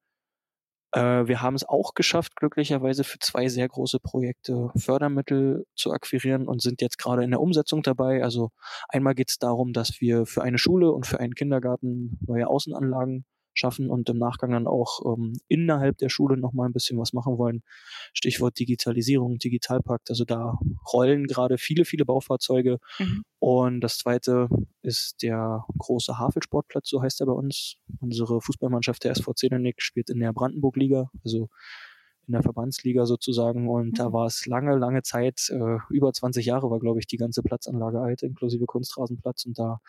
Äh, 0.92 1.26
wir 1.26 1.42
haben 1.42 1.54
es 1.54 1.68
auch 1.68 1.94
geschafft, 1.94 2.36
glücklicherweise 2.36 3.04
für 3.04 3.18
zwei 3.18 3.48
sehr 3.48 3.68
große 3.68 4.00
Projekte 4.00 4.70
Fördermittel 4.76 5.66
zu 5.74 5.92
akquirieren 5.92 6.48
und 6.48 6.62
sind 6.62 6.80
jetzt 6.80 6.98
gerade 6.98 7.24
in 7.24 7.30
der 7.30 7.40
Umsetzung 7.40 7.82
dabei. 7.82 8.22
Also 8.22 8.50
einmal 8.88 9.14
geht 9.14 9.30
es 9.30 9.38
darum, 9.38 9.72
dass 9.72 10.00
wir 10.00 10.26
für 10.26 10.42
eine 10.42 10.58
Schule 10.58 10.90
und 10.92 11.06
für 11.06 11.20
einen 11.20 11.34
Kindergarten 11.34 12.18
neue 12.26 12.48
Außenanlagen 12.48 13.24
schaffen 13.58 13.90
und 13.90 14.08
im 14.08 14.18
Nachgang 14.18 14.52
dann 14.52 14.66
auch 14.66 15.00
ähm, 15.04 15.32
innerhalb 15.48 15.98
der 15.98 16.08
Schule 16.08 16.36
nochmal 16.36 16.68
ein 16.68 16.72
bisschen 16.72 16.98
was 16.98 17.12
machen 17.12 17.38
wollen. 17.38 17.62
Stichwort 18.12 18.58
Digitalisierung, 18.58 19.38
Digitalpakt. 19.38 20.10
Also 20.10 20.24
da 20.24 20.58
rollen 20.92 21.26
gerade 21.26 21.58
viele, 21.58 21.84
viele 21.84 22.04
Baufahrzeuge. 22.04 22.78
Mhm. 22.98 23.24
Und 23.38 23.80
das 23.80 23.98
zweite 23.98 24.48
ist 24.82 25.22
der 25.22 25.64
große 25.78 26.18
Havelsportplatz, 26.18 26.88
so 26.88 27.02
heißt 27.02 27.20
er 27.20 27.26
bei 27.26 27.32
uns. 27.32 27.76
Unsere 28.00 28.40
Fußballmannschaft 28.40 29.04
der 29.04 29.12
SV 29.12 29.34
Zedenik 29.34 29.82
spielt 29.82 30.10
in 30.10 30.20
der 30.20 30.32
Brandenburg-Liga, 30.32 31.10
also 31.24 31.48
in 32.26 32.32
der 32.32 32.42
Verbandsliga 32.42 33.06
sozusagen. 33.06 33.68
Und 33.68 33.88
mhm. 33.88 33.94
da 33.94 34.12
war 34.12 34.26
es 34.26 34.46
lange, 34.46 34.76
lange 34.76 35.02
Zeit, 35.02 35.48
äh, 35.50 35.78
über 35.90 36.12
20 36.12 36.44
Jahre 36.46 36.70
war, 36.70 36.80
glaube 36.80 37.00
ich, 37.00 37.06
die 37.06 37.16
ganze 37.16 37.42
Platzanlage 37.42 38.00
alt, 38.00 38.22
inklusive 38.22 38.66
Kunstrasenplatz. 38.66 39.44
Und 39.46 39.58
da 39.58 39.80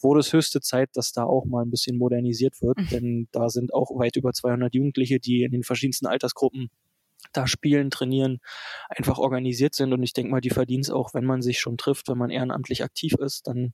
wurde 0.00 0.20
es 0.20 0.32
höchste 0.32 0.60
Zeit, 0.60 0.90
dass 0.94 1.12
da 1.12 1.24
auch 1.24 1.44
mal 1.44 1.62
ein 1.62 1.70
bisschen 1.70 1.98
modernisiert 1.98 2.62
wird. 2.62 2.78
Mhm. 2.78 2.88
Denn 2.90 3.28
da 3.32 3.48
sind 3.48 3.74
auch 3.74 3.90
weit 3.98 4.16
über 4.16 4.32
200 4.32 4.74
Jugendliche, 4.74 5.20
die 5.20 5.42
in 5.42 5.52
den 5.52 5.62
verschiedensten 5.62 6.06
Altersgruppen 6.06 6.70
da 7.32 7.46
spielen, 7.46 7.90
trainieren, 7.90 8.40
einfach 8.88 9.18
organisiert 9.18 9.74
sind. 9.74 9.92
Und 9.92 10.02
ich 10.02 10.12
denke 10.12 10.30
mal, 10.30 10.40
die 10.40 10.50
verdienen 10.50 10.82
es 10.82 10.90
auch, 10.90 11.14
wenn 11.14 11.24
man 11.24 11.42
sich 11.42 11.60
schon 11.60 11.78
trifft, 11.78 12.08
wenn 12.08 12.18
man 12.18 12.30
ehrenamtlich 12.30 12.82
aktiv 12.82 13.14
ist, 13.14 13.46
dann 13.46 13.72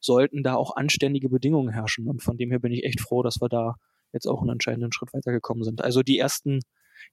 sollten 0.00 0.42
da 0.42 0.54
auch 0.54 0.76
anständige 0.76 1.28
Bedingungen 1.28 1.72
herrschen. 1.72 2.08
Und 2.08 2.22
von 2.22 2.36
dem 2.36 2.50
her 2.50 2.60
bin 2.60 2.72
ich 2.72 2.84
echt 2.84 3.00
froh, 3.00 3.22
dass 3.22 3.40
wir 3.40 3.48
da 3.48 3.74
jetzt 4.12 4.26
auch 4.26 4.40
einen 4.40 4.50
entscheidenden 4.50 4.92
Schritt 4.92 5.12
weitergekommen 5.12 5.64
sind. 5.64 5.82
Also 5.82 6.02
die 6.02 6.18
ersten 6.18 6.60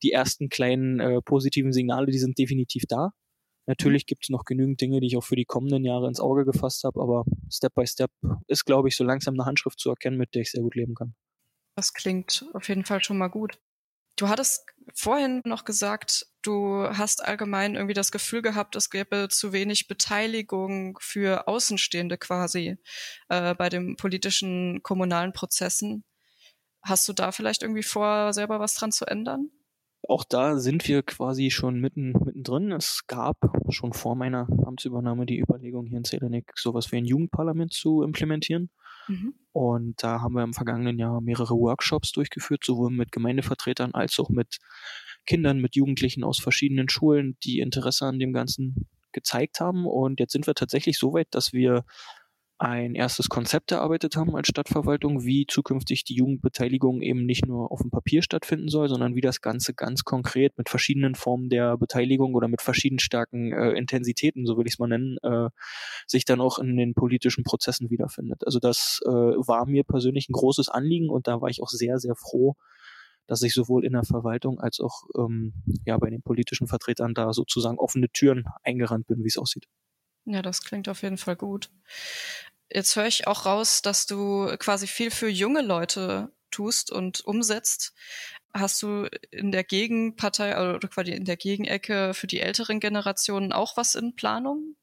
die 0.03 0.11
ersten 0.11 0.49
kleinen 0.49 0.99
äh, 0.99 1.21
positiven 1.21 1.73
Signale, 1.73 2.07
die 2.07 2.19
sind 2.19 2.37
definitiv 2.37 2.83
da. 2.87 3.11
Natürlich 3.67 4.03
mhm. 4.03 4.07
gibt 4.07 4.23
es 4.25 4.29
noch 4.29 4.45
genügend 4.45 4.79
Dinge, 4.81 4.99
die 4.99 5.07
ich 5.07 5.17
auch 5.17 5.23
für 5.23 5.35
die 5.35 5.45
kommenden 5.45 5.85
Jahre 5.85 6.07
ins 6.07 6.19
Auge 6.19 6.45
gefasst 6.45 6.83
habe, 6.83 7.01
aber 7.01 7.25
Step 7.51 7.73
by 7.73 7.85
Step 7.87 8.11
ist, 8.47 8.65
glaube 8.65 8.87
ich, 8.87 8.95
so 8.95 9.03
langsam 9.03 9.33
eine 9.35 9.45
Handschrift 9.45 9.79
zu 9.79 9.89
erkennen, 9.89 10.17
mit 10.17 10.35
der 10.35 10.43
ich 10.43 10.51
sehr 10.51 10.61
gut 10.61 10.75
leben 10.75 10.95
kann. 10.95 11.15
Das 11.75 11.93
klingt 11.93 12.45
auf 12.53 12.69
jeden 12.69 12.85
Fall 12.85 13.03
schon 13.03 13.17
mal 13.17 13.27
gut. 13.27 13.59
Du 14.17 14.29
hattest 14.29 14.65
vorhin 14.93 15.41
noch 15.43 15.65
gesagt, 15.65 16.25
du 16.41 16.87
hast 16.87 17.25
allgemein 17.25 17.75
irgendwie 17.75 17.93
das 17.93 18.13
Gefühl 18.13 18.41
gehabt, 18.41 18.77
es 18.77 18.89
gäbe 18.89 19.27
zu 19.29 19.51
wenig 19.51 19.89
Beteiligung 19.89 20.97
für 21.01 21.49
Außenstehende 21.49 22.17
quasi 22.17 22.77
äh, 23.27 23.53
bei 23.55 23.67
den 23.67 23.97
politischen 23.97 24.81
kommunalen 24.83 25.33
Prozessen. 25.33 26.05
Hast 26.81 27.09
du 27.09 27.13
da 27.13 27.33
vielleicht 27.33 27.61
irgendwie 27.61 27.83
vor, 27.83 28.31
selber 28.31 28.59
was 28.61 28.75
dran 28.75 28.93
zu 28.93 29.05
ändern? 29.05 29.49
Auch 30.07 30.23
da 30.23 30.57
sind 30.57 30.87
wir 30.87 31.03
quasi 31.03 31.49
schon 31.49 31.79
mitten, 31.79 32.11
mittendrin. 32.11 32.71
Es 32.71 33.07
gab 33.07 33.37
schon 33.69 33.93
vor 33.93 34.15
meiner 34.15 34.47
Amtsübernahme 34.65 35.25
die 35.25 35.39
Überlegung, 35.39 35.87
hier 35.87 35.97
in 35.97 36.03
Zelenik 36.03 36.51
sowas 36.55 36.91
wie 36.91 36.97
ein 36.97 37.05
Jugendparlament 37.05 37.73
zu 37.73 38.03
implementieren. 38.03 38.69
Mhm. 39.07 39.33
Und 39.51 40.03
da 40.03 40.21
haben 40.21 40.35
wir 40.35 40.43
im 40.43 40.53
vergangenen 40.53 40.99
Jahr 40.99 41.21
mehrere 41.21 41.55
Workshops 41.55 42.11
durchgeführt, 42.11 42.63
sowohl 42.63 42.91
mit 42.91 43.11
Gemeindevertretern 43.11 43.93
als 43.93 44.19
auch 44.19 44.29
mit 44.29 44.57
Kindern, 45.25 45.59
mit 45.59 45.75
Jugendlichen 45.75 46.23
aus 46.23 46.39
verschiedenen 46.39 46.89
Schulen, 46.89 47.37
die 47.43 47.59
Interesse 47.59 48.05
an 48.05 48.19
dem 48.19 48.33
Ganzen 48.33 48.87
gezeigt 49.11 49.59
haben. 49.59 49.87
Und 49.87 50.19
jetzt 50.19 50.33
sind 50.33 50.45
wir 50.45 50.53
tatsächlich 50.53 50.99
so 50.99 51.13
weit, 51.13 51.27
dass 51.31 51.53
wir 51.53 51.83
ein 52.57 52.95
erstes 52.95 53.27
Konzept 53.27 53.71
erarbeitet 53.71 54.15
haben 54.15 54.35
als 54.35 54.47
Stadtverwaltung, 54.47 55.25
wie 55.25 55.45
zukünftig 55.45 56.05
die 56.05 56.15
Jugendbeteiligung 56.15 57.01
eben 57.01 57.25
nicht 57.25 57.45
nur 57.45 57.71
auf 57.71 57.81
dem 57.81 57.91
Papier 57.91 58.21
stattfinden 58.21 58.69
soll, 58.69 58.87
sondern 58.87 59.13
wie 59.15 59.21
das 59.21 59.41
Ganze 59.41 59.73
ganz 59.73 60.05
konkret 60.05 60.57
mit 60.57 60.69
verschiedenen 60.69 61.15
Formen 61.15 61.49
der 61.49 61.77
Beteiligung 61.77 62.33
oder 62.33 62.47
mit 62.47 62.61
verschieden 62.61 62.99
starken 62.99 63.51
äh, 63.51 63.71
Intensitäten, 63.71 64.45
so 64.45 64.57
will 64.57 64.67
ich 64.67 64.73
es 64.73 64.79
mal 64.79 64.87
nennen, 64.87 65.17
äh, 65.21 65.49
sich 66.07 66.23
dann 66.23 66.39
auch 66.39 66.57
in 66.57 66.77
den 66.77 66.93
politischen 66.93 67.43
Prozessen 67.43 67.89
wiederfindet. 67.89 68.43
Also 68.45 68.59
das 68.59 69.01
äh, 69.05 69.09
war 69.09 69.65
mir 69.65 69.83
persönlich 69.83 70.29
ein 70.29 70.33
großes 70.33 70.69
Anliegen 70.69 71.09
und 71.09 71.27
da 71.27 71.41
war 71.41 71.49
ich 71.49 71.61
auch 71.61 71.69
sehr, 71.69 71.99
sehr 71.99 72.15
froh, 72.15 72.55
dass 73.27 73.41
ich 73.41 73.53
sowohl 73.53 73.83
in 73.83 73.93
der 73.93 74.03
Verwaltung 74.03 74.59
als 74.59 74.79
auch 74.79 75.03
ähm, 75.17 75.53
ja, 75.85 75.97
bei 75.97 76.09
den 76.09 76.21
politischen 76.21 76.67
Vertretern 76.67 77.13
da 77.13 77.33
sozusagen 77.33 77.79
offene 77.79 78.09
Türen 78.09 78.45
eingerannt 78.63 79.07
bin, 79.07 79.23
wie 79.23 79.27
es 79.27 79.37
aussieht. 79.37 79.65
Ja, 80.25 80.41
das 80.41 80.61
klingt 80.61 80.89
auf 80.89 81.03
jeden 81.03 81.17
Fall 81.17 81.35
gut. 81.35 81.69
Jetzt 82.71 82.95
höre 82.95 83.07
ich 83.07 83.27
auch 83.27 83.45
raus, 83.45 83.81
dass 83.81 84.05
du 84.05 84.55
quasi 84.57 84.87
viel 84.87 85.11
für 85.11 85.29
junge 85.29 85.61
Leute 85.61 86.31
tust 86.51 86.91
und 86.91 87.21
umsetzt. 87.21 87.93
Hast 88.53 88.81
du 88.81 89.07
in 89.31 89.51
der 89.51 89.63
Gegenpartei 89.63 90.53
oder 90.75 90.87
quasi 90.87 91.11
in 91.11 91.25
der 91.25 91.37
Gegenecke 91.37 92.13
für 92.13 92.27
die 92.27 92.39
älteren 92.39 92.79
Generationen 92.79 93.51
auch 93.51 93.77
was 93.77 93.95
in 93.95 94.15
Planung? 94.15 94.75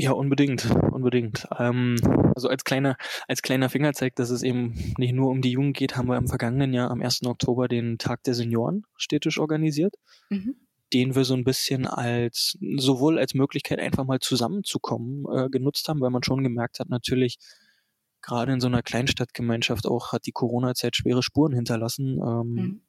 Ja, 0.00 0.12
unbedingt, 0.12 0.64
unbedingt. 0.92 1.46
Ähm, 1.58 1.96
also 2.34 2.48
als 2.48 2.62
kleiner, 2.62 2.96
als 3.26 3.42
kleiner 3.42 3.68
Fingerzeig, 3.68 4.14
dass 4.14 4.30
es 4.30 4.44
eben 4.44 4.94
nicht 4.96 5.12
nur 5.12 5.28
um 5.28 5.42
die 5.42 5.50
Jungen 5.50 5.72
geht, 5.72 5.96
haben 5.96 6.08
wir 6.08 6.16
im 6.16 6.28
vergangenen 6.28 6.72
Jahr 6.72 6.90
am 6.90 7.02
1. 7.02 7.26
Oktober 7.26 7.66
den 7.66 7.98
Tag 7.98 8.22
der 8.22 8.34
Senioren 8.34 8.84
städtisch 8.96 9.38
organisiert. 9.38 9.96
Mhm. 10.30 10.67
Den 10.92 11.14
wir 11.14 11.24
so 11.24 11.34
ein 11.34 11.44
bisschen 11.44 11.86
als 11.86 12.58
sowohl 12.76 13.18
als 13.18 13.34
Möglichkeit 13.34 13.78
einfach 13.78 14.04
mal 14.04 14.20
zusammenzukommen 14.20 15.24
äh, 15.30 15.48
genutzt 15.50 15.88
haben, 15.88 16.00
weil 16.00 16.10
man 16.10 16.22
schon 16.22 16.42
gemerkt 16.42 16.80
hat, 16.80 16.88
natürlich 16.88 17.38
gerade 18.22 18.52
in 18.52 18.60
so 18.60 18.66
einer 18.66 18.82
Kleinstadtgemeinschaft 18.82 19.86
auch 19.86 20.12
hat 20.12 20.26
die 20.26 20.32
Corona-Zeit 20.32 20.96
schwere 20.96 21.22
Spuren 21.22 21.52
hinterlassen. 21.52 22.18
Ähm, 22.20 22.52
mhm 22.52 22.80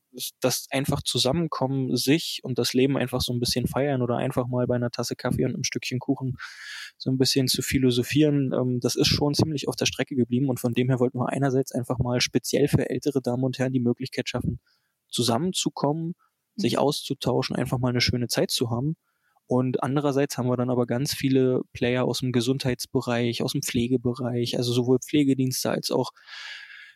das 0.42 0.68
einfach 0.72 1.02
zusammenkommen, 1.04 1.96
sich 1.96 2.40
und 2.44 2.58
das 2.58 2.74
Leben 2.74 2.98
einfach 2.98 3.22
so 3.22 3.34
ein 3.34 3.40
bisschen 3.40 3.68
feiern 3.68 4.02
oder 4.02 4.18
einfach 4.18 4.48
mal 4.48 4.66
bei 4.68 4.76
einer 4.76 4.92
Tasse 4.92 5.16
Kaffee 5.16 5.46
und 5.46 5.54
einem 5.54 5.64
Stückchen 5.64 6.00
Kuchen 6.00 6.38
so 6.98 7.10
ein 7.10 7.18
bisschen 7.18 7.48
zu 7.48 7.62
philosophieren, 7.62 8.52
ähm, 8.54 8.80
das 8.80 8.96
ist 8.96 9.08
schon 9.08 9.34
ziemlich 9.34 9.68
auf 9.68 9.76
der 9.76 9.86
Strecke 9.86 10.16
geblieben 10.16 10.50
und 10.50 10.60
von 10.60 10.74
dem 10.74 10.90
her 10.90 11.00
wollten 11.00 11.20
wir 11.20 11.30
einerseits 11.30 11.72
einfach 11.72 12.00
mal 12.00 12.22
speziell 12.22 12.68
für 12.68 12.90
ältere 12.90 13.22
Damen 13.22 13.44
und 13.44 13.60
Herren 13.60 13.74
die 13.74 13.80
Möglichkeit 13.80 14.30
schaffen, 14.30 14.60
zusammenzukommen, 15.10 16.16
sich 16.60 16.78
auszutauschen, 16.78 17.56
einfach 17.56 17.80
mal 17.80 17.90
eine 17.90 18.02
schöne 18.02 18.28
Zeit 18.28 18.52
zu 18.52 18.70
haben. 18.70 18.96
Und 19.48 19.82
andererseits 19.82 20.38
haben 20.38 20.48
wir 20.48 20.58
dann 20.58 20.70
aber 20.70 20.86
ganz 20.86 21.14
viele 21.14 21.62
Player 21.74 22.06
aus 22.06 22.20
dem 22.20 22.32
Gesundheitsbereich, 22.32 23.42
aus 23.42 23.54
dem 23.54 23.64
Pflegebereich, 23.64 24.58
also 24.58 24.74
sowohl 24.74 25.00
Pflegedienste 25.00 25.72
als 25.72 25.90
auch 25.90 26.12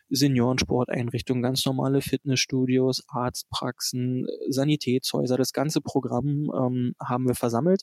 Seniorensporteinrichtungen, 0.08 1.42
ganz 1.42 1.64
normale 1.64 2.00
Fitnessstudios, 2.00 3.02
Arztpraxen, 3.08 4.26
Sanitätshäuser, 4.48 5.36
das 5.36 5.52
ganze 5.52 5.80
Programm 5.80 6.50
ähm, 6.54 6.94
haben 7.02 7.26
wir 7.26 7.34
versammelt 7.34 7.82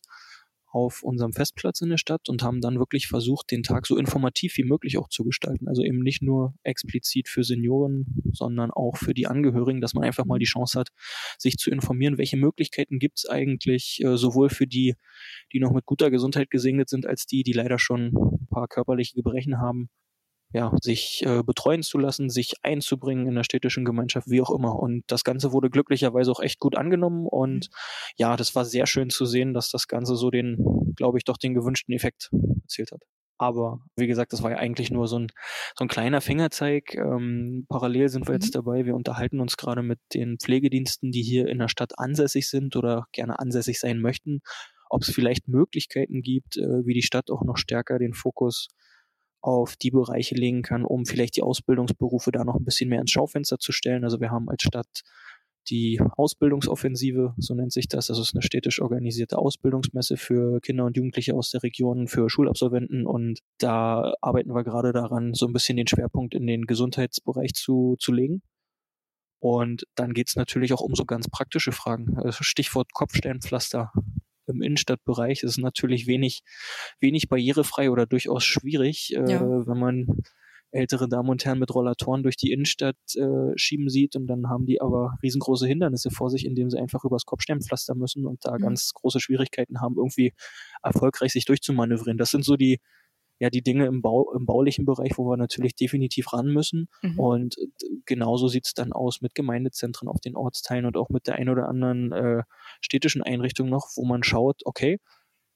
auf 0.71 1.03
unserem 1.03 1.33
Festplatz 1.33 1.81
in 1.81 1.89
der 1.89 1.97
Stadt 1.97 2.29
und 2.29 2.43
haben 2.43 2.61
dann 2.61 2.79
wirklich 2.79 3.07
versucht, 3.07 3.51
den 3.51 3.63
Tag 3.63 3.85
so 3.85 3.97
informativ 3.97 4.57
wie 4.57 4.63
möglich 4.63 4.97
auch 4.97 5.09
zu 5.09 5.23
gestalten. 5.23 5.67
Also 5.67 5.83
eben 5.83 5.99
nicht 5.99 6.21
nur 6.21 6.53
explizit 6.63 7.27
für 7.27 7.43
Senioren, 7.43 8.05
sondern 8.31 8.71
auch 8.71 8.97
für 8.97 9.13
die 9.13 9.27
Angehörigen, 9.27 9.81
dass 9.81 9.93
man 9.93 10.03
einfach 10.03 10.25
mal 10.25 10.39
die 10.39 10.45
Chance 10.45 10.79
hat, 10.79 10.89
sich 11.37 11.57
zu 11.57 11.71
informieren, 11.71 12.17
welche 12.17 12.37
Möglichkeiten 12.37 12.99
gibt 12.99 13.19
es 13.19 13.29
eigentlich, 13.29 14.01
äh, 14.03 14.17
sowohl 14.17 14.49
für 14.49 14.67
die, 14.67 14.95
die 15.51 15.59
noch 15.59 15.71
mit 15.71 15.85
guter 15.85 16.09
Gesundheit 16.09 16.49
gesegnet 16.49 16.89
sind, 16.89 17.05
als 17.05 17.25
die, 17.25 17.43
die 17.43 17.53
leider 17.53 17.77
schon 17.77 18.13
ein 18.13 18.47
paar 18.49 18.67
körperliche 18.67 19.15
Gebrechen 19.15 19.57
haben, 19.59 19.89
ja, 20.53 20.71
sich 20.81 21.23
äh, 21.25 21.43
betreuen 21.43 21.83
zu 21.83 21.97
lassen, 21.97 22.29
sich 22.29 22.55
einzubringen 22.61 23.27
in 23.27 23.35
der 23.35 23.43
städtischen 23.43 23.85
Gemeinschaft, 23.85 24.29
wie 24.29 24.41
auch 24.41 24.51
immer. 24.51 24.77
Und 24.77 25.03
das 25.07 25.23
Ganze 25.23 25.51
wurde 25.51 25.69
glücklicherweise 25.69 26.31
auch 26.31 26.41
echt 26.41 26.59
gut 26.59 26.75
angenommen. 26.75 27.25
Und 27.27 27.69
mhm. 27.69 27.75
ja, 28.17 28.35
das 28.35 28.55
war 28.55 28.65
sehr 28.65 28.85
schön 28.85 29.09
zu 29.09 29.25
sehen, 29.25 29.53
dass 29.53 29.69
das 29.69 29.87
Ganze 29.87 30.15
so 30.15 30.29
den, 30.29 30.93
glaube 30.95 31.17
ich, 31.17 31.23
doch 31.23 31.37
den 31.37 31.53
gewünschten 31.53 31.93
Effekt 31.93 32.29
erzielt 32.63 32.91
hat. 32.91 33.01
Aber 33.37 33.79
wie 33.95 34.05
gesagt, 34.05 34.33
das 34.33 34.43
war 34.43 34.51
ja 34.51 34.57
eigentlich 34.57 34.91
nur 34.91 35.07
so 35.07 35.17
ein, 35.17 35.27
so 35.75 35.83
ein 35.83 35.87
kleiner 35.87 36.21
Fingerzeig. 36.21 36.93
Ähm, 36.93 37.65
parallel 37.69 38.09
sind 38.09 38.27
wir 38.27 38.33
mhm. 38.33 38.39
jetzt 38.39 38.53
dabei. 38.53 38.85
Wir 38.85 38.93
unterhalten 38.93 39.39
uns 39.39 39.57
gerade 39.57 39.81
mit 39.81 39.99
den 40.13 40.37
Pflegediensten, 40.37 41.11
die 41.11 41.23
hier 41.23 41.47
in 41.47 41.57
der 41.57 41.67
Stadt 41.69 41.97
ansässig 41.97 42.47
sind 42.49 42.75
oder 42.75 43.07
gerne 43.13 43.39
ansässig 43.39 43.79
sein 43.79 43.99
möchten, 43.99 44.41
ob 44.91 45.01
es 45.01 45.11
vielleicht 45.11 45.47
Möglichkeiten 45.47 46.21
gibt, 46.21 46.57
äh, 46.57 46.85
wie 46.85 46.93
die 46.93 47.01
Stadt 47.01 47.31
auch 47.31 47.43
noch 47.43 47.57
stärker 47.57 47.97
den 47.97 48.13
Fokus 48.13 48.67
auf 49.41 49.75
die 49.75 49.91
Bereiche 49.91 50.35
legen 50.35 50.61
kann, 50.61 50.85
um 50.85 51.05
vielleicht 51.05 51.35
die 51.35 51.43
Ausbildungsberufe 51.43 52.31
da 52.31 52.43
noch 52.43 52.55
ein 52.55 52.63
bisschen 52.63 52.89
mehr 52.89 53.01
ins 53.01 53.11
Schaufenster 53.11 53.57
zu 53.57 53.71
stellen. 53.71 54.03
Also 54.03 54.19
wir 54.19 54.31
haben 54.31 54.49
als 54.49 54.63
Stadt 54.63 55.01
die 55.69 56.01
Ausbildungsoffensive, 56.17 57.33
so 57.37 57.53
nennt 57.53 57.71
sich 57.71 57.87
das. 57.87 58.07
Das 58.07 58.19
ist 58.19 58.33
eine 58.33 58.41
städtisch 58.41 58.81
organisierte 58.81 59.37
Ausbildungsmesse 59.37 60.17
für 60.17 60.59
Kinder 60.61 60.85
und 60.85 60.97
Jugendliche 60.97 61.35
aus 61.35 61.51
der 61.51 61.63
Region, 61.63 62.07
für 62.07 62.29
Schulabsolventen. 62.29 63.05
Und 63.05 63.39
da 63.59 64.13
arbeiten 64.21 64.53
wir 64.53 64.63
gerade 64.63 64.91
daran, 64.91 65.33
so 65.33 65.45
ein 65.47 65.53
bisschen 65.53 65.77
den 65.77 65.87
Schwerpunkt 65.87 66.33
in 66.33 66.47
den 66.47 66.65
Gesundheitsbereich 66.65 67.53
zu, 67.53 67.95
zu 67.99 68.11
legen. 68.11 68.41
Und 69.39 69.85
dann 69.95 70.13
geht 70.13 70.29
es 70.29 70.35
natürlich 70.35 70.73
auch 70.73 70.81
um 70.81 70.95
so 70.95 71.05
ganz 71.05 71.27
praktische 71.27 71.71
Fragen. 71.71 72.17
Also 72.17 72.43
Stichwort 72.43 72.93
Kopfsteinpflaster 72.93 73.91
im 74.47 74.61
Innenstadtbereich 74.61 75.43
ist 75.43 75.51
es 75.51 75.57
natürlich 75.57 76.07
wenig, 76.07 76.43
wenig 76.99 77.29
barrierefrei 77.29 77.89
oder 77.91 78.05
durchaus 78.05 78.43
schwierig, 78.43 79.15
äh, 79.15 79.31
ja. 79.31 79.41
wenn 79.41 79.77
man 79.77 80.07
ältere 80.71 81.09
Damen 81.09 81.29
und 81.29 81.43
Herren 81.43 81.59
mit 81.59 81.73
Rollatoren 81.73 82.23
durch 82.23 82.37
die 82.37 82.51
Innenstadt 82.51 82.95
äh, 83.15 83.57
schieben 83.57 83.89
sieht 83.89 84.15
und 84.15 84.27
dann 84.27 84.47
haben 84.47 84.65
die 84.65 84.79
aber 84.79 85.17
riesengroße 85.21 85.67
Hindernisse 85.67 86.11
vor 86.11 86.29
sich, 86.29 86.45
indem 86.45 86.69
sie 86.69 86.79
einfach 86.79 87.03
übers 87.03 87.25
Kopfsteinpflaster 87.25 87.93
müssen 87.95 88.25
und 88.25 88.45
da 88.45 88.53
mhm. 88.53 88.61
ganz 88.61 88.91
große 88.93 89.19
Schwierigkeiten 89.19 89.81
haben, 89.81 89.95
irgendwie 89.97 90.33
erfolgreich 90.81 91.33
sich 91.33 91.45
durchzumanövrieren. 91.45 92.17
Das 92.17 92.31
sind 92.31 92.45
so 92.45 92.55
die, 92.55 92.79
ja 93.41 93.49
die 93.49 93.63
Dinge 93.63 93.87
im, 93.87 94.03
Bau, 94.03 94.31
im 94.33 94.45
baulichen 94.45 94.85
Bereich, 94.85 95.17
wo 95.17 95.25
wir 95.25 95.35
natürlich 95.35 95.75
definitiv 95.75 96.31
ran 96.31 96.45
müssen. 96.45 96.87
Mhm. 97.01 97.19
Und 97.19 97.57
äh, 97.57 97.87
genauso 98.05 98.47
sieht 98.47 98.67
es 98.67 98.73
dann 98.75 98.93
aus 98.93 99.21
mit 99.21 99.33
Gemeindezentren 99.33 100.07
auf 100.07 100.21
den 100.21 100.35
Ortsteilen 100.35 100.85
und 100.85 100.95
auch 100.95 101.09
mit 101.09 101.25
der 101.25 101.35
ein 101.35 101.49
oder 101.49 101.67
anderen 101.67 102.11
äh, 102.11 102.43
städtischen 102.81 103.23
Einrichtung 103.23 103.67
noch, 103.67 103.89
wo 103.95 104.05
man 104.05 104.21
schaut, 104.21 104.61
okay, 104.63 104.99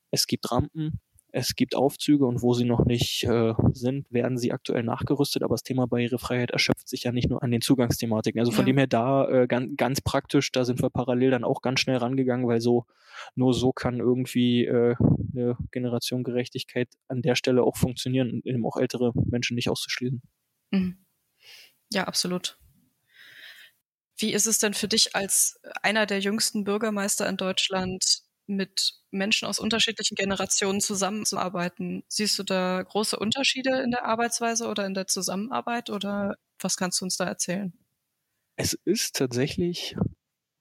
es 0.09 0.25
gibt 0.25 0.51
Rampen, 0.51 0.99
es 1.35 1.57
gibt 1.57 1.75
Aufzüge 1.75 2.25
und 2.25 2.41
wo 2.41 2.53
sie 2.53 2.63
noch 2.63 2.85
nicht 2.85 3.25
äh, 3.25 3.53
sind, 3.73 4.09
werden 4.09 4.37
sie 4.37 4.53
aktuell 4.53 4.83
nachgerüstet. 4.83 5.43
Aber 5.43 5.55
das 5.55 5.63
Thema 5.63 5.85
Barrierefreiheit 5.85 6.51
erschöpft 6.51 6.87
sich 6.87 7.03
ja 7.03 7.11
nicht 7.11 7.29
nur 7.29 7.43
an 7.43 7.51
den 7.51 7.59
Zugangsthematiken. 7.59 8.39
Also 8.39 8.53
von 8.53 8.65
ja. 8.65 8.67
dem 8.67 8.77
her 8.77 8.87
da 8.87 9.27
äh, 9.27 9.45
ganz, 9.45 9.75
ganz 9.75 9.99
praktisch, 9.99 10.53
da 10.53 10.63
sind 10.63 10.81
wir 10.81 10.89
parallel 10.89 11.31
dann 11.31 11.43
auch 11.43 11.61
ganz 11.61 11.81
schnell 11.81 11.97
rangegangen, 11.97 12.47
weil 12.47 12.61
so 12.61 12.85
nur 13.35 13.53
so 13.53 13.73
kann 13.73 13.99
irgendwie 13.99 14.63
äh, 14.63 14.95
eine 15.33 15.57
Generation 15.71 16.23
Gerechtigkeit 16.23 16.87
an 17.09 17.21
der 17.21 17.35
Stelle 17.35 17.63
auch 17.63 17.75
funktionieren 17.75 18.31
und 18.31 18.45
eben 18.45 18.65
auch 18.65 18.77
ältere 18.77 19.11
Menschen 19.13 19.55
nicht 19.55 19.69
auszuschließen. 19.69 20.21
Mhm. 20.71 21.05
Ja, 21.91 22.05
absolut. 22.05 22.57
Wie 24.17 24.31
ist 24.31 24.45
es 24.45 24.59
denn 24.59 24.73
für 24.73 24.87
dich 24.87 25.17
als 25.17 25.59
einer 25.83 26.05
der 26.05 26.21
jüngsten 26.21 26.63
Bürgermeister 26.63 27.27
in 27.27 27.35
Deutschland 27.35 28.24
mit 28.47 28.93
Menschen 29.11 29.47
aus 29.47 29.59
unterschiedlichen 29.59 30.15
Generationen 30.15 30.81
zusammenzuarbeiten. 30.81 32.03
Siehst 32.07 32.37
du 32.39 32.43
da 32.43 32.81
große 32.81 33.17
Unterschiede 33.17 33.81
in 33.81 33.91
der 33.91 34.05
Arbeitsweise 34.05 34.67
oder 34.67 34.85
in 34.85 34.93
der 34.93 35.07
Zusammenarbeit 35.07 35.89
oder 35.89 36.35
was 36.59 36.77
kannst 36.77 37.01
du 37.01 37.05
uns 37.05 37.17
da 37.17 37.25
erzählen? 37.25 37.73
Es 38.55 38.73
ist 38.85 39.15
tatsächlich 39.15 39.95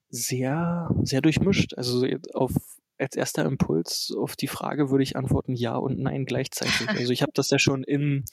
sehr, 0.08 0.88
sehr 1.02 1.20
durchmischt. 1.20 1.74
Also 1.74 2.06
auf, 2.32 2.52
als 2.98 3.16
erster 3.16 3.44
Impuls 3.44 4.12
auf 4.16 4.36
die 4.36 4.48
Frage 4.48 4.90
würde 4.90 5.04
ich 5.04 5.16
antworten 5.16 5.54
ja 5.54 5.76
und 5.76 5.98
nein 5.98 6.24
gleichzeitig. 6.24 6.88
Also 6.88 7.12
ich 7.12 7.22
habe 7.22 7.32
das 7.34 7.50
ja 7.50 7.58
schon 7.58 7.84
im, 7.84 8.24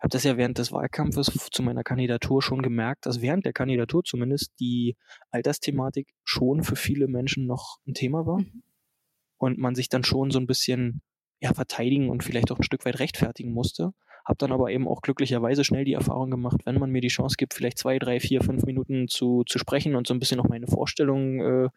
habe 0.00 0.08
das 0.10 0.24
ja 0.24 0.36
während 0.36 0.58
des 0.58 0.72
Wahlkampfes 0.72 1.30
zu 1.50 1.62
meiner 1.62 1.84
Kandidatur 1.84 2.42
schon 2.42 2.62
gemerkt, 2.62 3.06
dass 3.06 3.20
während 3.20 3.44
der 3.44 3.52
Kandidatur 3.52 4.02
zumindest 4.04 4.52
die 4.58 4.96
Altersthematik 5.30 6.08
schon 6.24 6.62
für 6.62 6.76
viele 6.76 7.06
Menschen 7.06 7.46
noch 7.46 7.78
ein 7.86 7.94
Thema 7.94 8.26
war. 8.26 8.40
Mhm 8.40 8.62
und 9.40 9.58
man 9.58 9.74
sich 9.74 9.88
dann 9.88 10.04
schon 10.04 10.30
so 10.30 10.38
ein 10.38 10.46
bisschen 10.46 11.00
ja, 11.40 11.54
verteidigen 11.54 12.10
und 12.10 12.22
vielleicht 12.22 12.52
auch 12.52 12.58
ein 12.58 12.62
Stück 12.62 12.84
weit 12.84 12.98
rechtfertigen 12.98 13.52
musste. 13.52 13.92
Hab 14.26 14.38
dann 14.38 14.52
aber 14.52 14.70
eben 14.70 14.86
auch 14.86 15.00
glücklicherweise 15.00 15.64
schnell 15.64 15.84
die 15.84 15.94
Erfahrung 15.94 16.30
gemacht, 16.30 16.60
wenn 16.66 16.78
man 16.78 16.90
mir 16.90 17.00
die 17.00 17.08
Chance 17.08 17.36
gibt, 17.38 17.54
vielleicht 17.54 17.78
zwei, 17.78 17.98
drei, 17.98 18.20
vier, 18.20 18.42
fünf 18.42 18.64
Minuten 18.64 19.08
zu, 19.08 19.42
zu 19.44 19.58
sprechen 19.58 19.96
und 19.96 20.06
so 20.06 20.12
ein 20.12 20.20
bisschen 20.20 20.36
noch 20.36 20.48
meine 20.48 20.66
Vorstellungen 20.66 21.40
äh, 21.40 21.68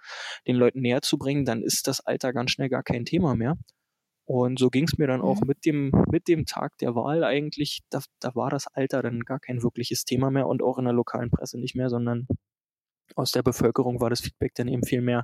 den 0.45 0.57
Leuten 0.57 0.81
näher 0.81 1.01
zu 1.01 1.17
bringen, 1.17 1.45
dann 1.45 1.63
ist 1.63 1.87
das 1.87 2.01
Alter 2.01 2.33
ganz 2.33 2.51
schnell 2.51 2.67
gar 2.67 2.83
kein 2.83 3.05
Thema 3.05 3.33
mehr. 3.33 3.55
Und 4.25 4.59
so 4.59 4.69
ging 4.69 4.83
es 4.83 4.97
mir 4.97 5.07
dann 5.07 5.21
auch 5.21 5.39
mhm. 5.39 5.47
mit 5.47 5.65
dem, 5.65 5.91
mit 6.11 6.27
dem 6.27 6.45
Tag 6.45 6.77
der 6.79 6.95
Wahl 6.95 7.23
eigentlich, 7.23 7.79
da, 7.89 8.01
da 8.19 8.35
war 8.35 8.49
das 8.49 8.67
Alter 8.67 9.01
dann 9.01 9.21
gar 9.21 9.39
kein 9.39 9.63
wirkliches 9.63 10.03
Thema 10.03 10.31
mehr 10.31 10.47
und 10.47 10.61
auch 10.61 10.77
in 10.77 10.85
der 10.85 10.93
lokalen 10.93 11.31
Presse 11.31 11.57
nicht 11.57 11.75
mehr, 11.75 11.89
sondern 11.89 12.27
aus 13.15 13.31
der 13.31 13.41
Bevölkerung 13.41 14.01
war 14.01 14.09
das 14.09 14.19
Feedback 14.19 14.53
dann 14.55 14.67
eben 14.67 14.83
viel 14.83 15.01
mehr 15.01 15.23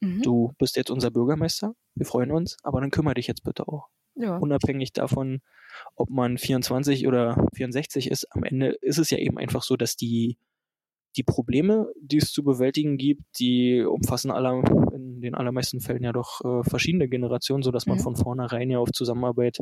Mhm. 0.00 0.22
Du 0.22 0.52
bist 0.58 0.76
jetzt 0.76 0.90
unser 0.90 1.10
Bürgermeister, 1.10 1.74
wir 1.94 2.06
freuen 2.06 2.30
uns, 2.30 2.56
aber 2.62 2.80
dann 2.80 2.90
kümmere 2.90 3.14
dich 3.14 3.26
jetzt 3.26 3.44
bitte 3.44 3.68
auch. 3.68 3.88
Ja. 4.14 4.36
Unabhängig 4.36 4.92
davon, 4.92 5.40
ob 5.94 6.10
man 6.10 6.38
24 6.38 7.06
oder 7.06 7.46
64 7.54 8.10
ist, 8.10 8.26
am 8.30 8.42
Ende 8.42 8.76
ist 8.80 8.98
es 8.98 9.10
ja 9.10 9.18
eben 9.18 9.38
einfach 9.38 9.62
so, 9.62 9.76
dass 9.76 9.96
die, 9.96 10.38
die 11.16 11.22
Probleme, 11.22 11.92
die 12.00 12.18
es 12.18 12.32
zu 12.32 12.42
bewältigen 12.42 12.96
gibt, 12.96 13.22
die 13.38 13.82
umfassen 13.82 14.30
aller, 14.30 14.62
in 14.92 15.20
den 15.20 15.34
allermeisten 15.34 15.80
Fällen 15.80 16.02
ja 16.02 16.12
doch 16.12 16.40
äh, 16.44 16.68
verschiedene 16.68 17.08
Generationen, 17.08 17.62
sodass 17.62 17.86
man 17.86 17.98
mhm. 17.98 18.02
von 18.02 18.16
vornherein 18.16 18.70
ja 18.70 18.78
auf 18.78 18.90
Zusammenarbeit 18.90 19.58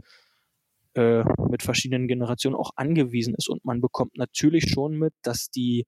äh, 0.94 1.24
mit 1.50 1.62
verschiedenen 1.62 2.08
Generationen 2.08 2.56
auch 2.56 2.70
angewiesen 2.76 3.34
ist. 3.36 3.48
Und 3.50 3.64
man 3.64 3.82
bekommt 3.82 4.16
natürlich 4.16 4.70
schon 4.70 4.98
mit, 4.98 5.12
dass 5.22 5.50
die 5.50 5.84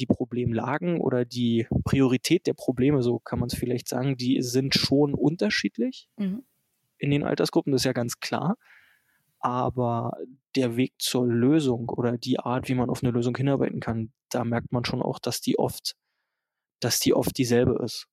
die 0.00 0.06
Problemlagen 0.06 1.00
oder 1.00 1.24
die 1.24 1.66
Priorität 1.84 2.46
der 2.46 2.54
Probleme, 2.54 3.02
so 3.02 3.18
kann 3.18 3.38
man 3.38 3.48
es 3.48 3.54
vielleicht 3.54 3.88
sagen, 3.88 4.16
die 4.16 4.42
sind 4.42 4.74
schon 4.74 5.14
unterschiedlich 5.14 6.08
mhm. 6.16 6.44
in 6.98 7.10
den 7.10 7.24
Altersgruppen, 7.24 7.72
das 7.72 7.82
ist 7.82 7.86
ja 7.86 7.92
ganz 7.92 8.20
klar. 8.20 8.56
aber 9.42 10.16
der 10.54 10.76
Weg 10.76 10.94
zur 10.98 11.26
Lösung 11.26 11.88
oder 11.88 12.16
die 12.16 12.38
Art, 12.38 12.68
wie 12.68 12.74
man 12.74 12.88
auf 12.90 13.02
eine 13.02 13.12
Lösung 13.12 13.36
hinarbeiten 13.36 13.80
kann, 13.80 14.12
da 14.30 14.44
merkt 14.44 14.72
man 14.72 14.84
schon 14.84 15.02
auch, 15.02 15.18
dass 15.18 15.40
die 15.40 15.58
oft, 15.58 15.96
dass 16.80 17.00
die 17.00 17.12
oft 17.12 17.36
dieselbe 17.36 17.82
ist. 17.84 18.06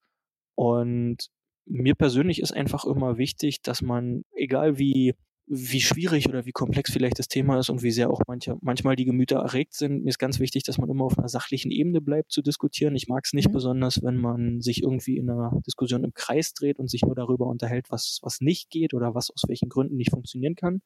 Und 0.55 1.29
mir 1.65 1.95
persönlich 1.95 2.41
ist 2.41 2.51
einfach 2.51 2.83
immer 2.85 3.17
wichtig, 3.17 3.61
dass 3.61 3.81
man, 3.81 4.23
egal 4.35 4.79
wie, 4.79 5.13
wie 5.51 5.81
schwierig 5.81 6.29
oder 6.29 6.45
wie 6.45 6.51
komplex 6.51 6.91
vielleicht 6.91 7.17
das 7.17 7.27
Thema 7.27 7.57
ist 7.57 7.69
und 7.69 7.81
wie 7.81 7.89
sehr 7.89 8.11
auch 8.11 8.21
manche, 8.27 8.55
manchmal 8.61 8.95
die 8.95 9.05
Gemüter 9.05 9.37
erregt 9.37 9.73
sind, 9.73 10.03
mir 10.03 10.09
ist 10.09 10.19
ganz 10.19 10.39
wichtig, 10.39 10.61
dass 10.61 10.77
man 10.77 10.89
immer 10.89 11.05
auf 11.05 11.17
einer 11.17 11.27
sachlichen 11.27 11.71
Ebene 11.71 12.01
bleibt 12.01 12.31
zu 12.31 12.43
diskutieren. 12.43 12.95
Ich 12.95 13.07
mag 13.07 13.25
es 13.25 13.33
nicht 13.33 13.49
mhm. 13.49 13.53
besonders, 13.53 14.03
wenn 14.03 14.17
man 14.17 14.61
sich 14.61 14.83
irgendwie 14.83 15.17
in 15.17 15.27
einer 15.27 15.59
Diskussion 15.65 16.03
im 16.03 16.13
Kreis 16.13 16.53
dreht 16.53 16.77
und 16.77 16.87
sich 16.87 17.01
nur 17.01 17.15
darüber 17.15 17.47
unterhält, 17.47 17.87
was, 17.89 18.19
was 18.21 18.41
nicht 18.41 18.69
geht 18.69 18.93
oder 18.93 19.15
was 19.15 19.31
aus 19.31 19.41
welchen 19.47 19.69
Gründen 19.69 19.95
nicht 19.95 20.11
funktionieren 20.11 20.53
kann. 20.53 20.81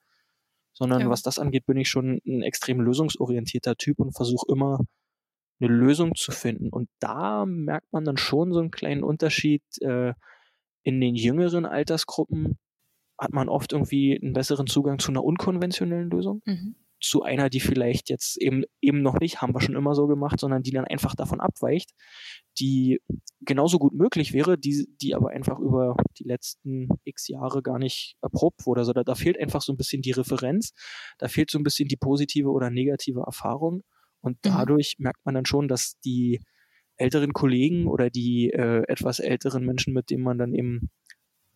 Sondern 0.72 1.02
ja. 1.02 1.10
was 1.10 1.22
das 1.22 1.40
angeht, 1.40 1.66
bin 1.66 1.78
ich 1.78 1.90
schon 1.90 2.22
ein 2.26 2.42
extrem 2.42 2.80
lösungsorientierter 2.80 3.76
Typ 3.76 4.00
und 4.00 4.16
versuche 4.16 4.46
immer 4.50 4.80
eine 5.60 5.72
Lösung 5.72 6.16
zu 6.16 6.32
finden. 6.32 6.70
Und 6.70 6.88
da 7.00 7.46
merkt 7.46 7.92
man 7.92 8.06
dann 8.06 8.18
schon 8.18 8.54
so 8.54 8.60
einen 8.60 8.72
kleinen 8.72 9.04
Unterschied, 9.04 9.62
äh, 9.82 10.14
in 10.84 11.00
den 11.00 11.16
jüngeren 11.16 11.66
Altersgruppen 11.66 12.58
hat 13.24 13.34
man 13.34 13.50
oft 13.50 13.74
irgendwie 13.74 14.20
einen 14.22 14.34
besseren 14.34 14.68
Zugang 14.68 15.00
zu 15.00 15.12
einer 15.12 15.24
unkonventionellen 15.24 16.10
Lösung. 16.10 16.42
Mhm. 16.46 16.76
Zu 17.02 17.24
einer, 17.24 17.50
die 17.50 17.60
vielleicht 17.60 18.10
jetzt 18.10 18.42
eben, 18.42 18.64
eben 18.80 19.02
noch 19.02 19.20
nicht, 19.20 19.42
haben 19.42 19.54
wir 19.54 19.60
schon 19.60 19.76
immer 19.76 19.94
so 19.94 20.08
gemacht, 20.08 20.40
sondern 20.40 20.64
die 20.64 20.72
dann 20.72 20.86
einfach 20.86 21.16
davon 21.16 21.42
abweicht, 21.42 21.92
die 22.60 23.02
genauso 23.42 23.78
gut 23.78 23.94
möglich 23.94 24.32
wäre, 24.32 24.58
die, 24.58 24.88
die 25.02 25.14
aber 25.14 25.32
einfach 25.32 25.60
über 25.60 25.98
die 26.18 26.24
letzten 26.24 26.88
x 27.04 27.28
Jahre 27.28 27.62
gar 27.62 27.78
nicht 27.78 28.16
erprobt 28.22 28.66
wurde. 28.66 28.82
Also 28.82 28.94
da, 28.94 29.04
da 29.04 29.16
fehlt 29.16 29.38
einfach 29.38 29.62
so 29.62 29.74
ein 29.74 29.78
bisschen 29.78 30.02
die 30.02 30.12
Referenz, 30.12 30.74
da 31.18 31.28
fehlt 31.28 31.52
so 31.52 31.58
ein 31.58 31.64
bisschen 31.64 31.90
die 31.90 31.98
positive 31.98 32.50
oder 32.50 32.70
negative 32.70 33.22
Erfahrung. 33.26 33.84
Und 34.22 34.36
mhm. 34.36 34.50
dadurch 34.50 34.96
mhm. 34.98 35.04
merkt 35.04 35.26
man 35.26 35.36
dann 35.36 35.46
schon, 35.46 35.68
dass 35.68 36.00
die 36.06 36.40
älteren 36.96 37.34
Kollegen 37.34 37.88
oder 37.88 38.10
die 38.10 38.50
äh, 38.52 38.84
etwas 38.88 39.20
älteren 39.20 39.66
Menschen, 39.66 39.94
mit 39.94 40.10
denen 40.10 40.24
man 40.24 40.38
dann 40.38 40.54
eben 40.54 40.90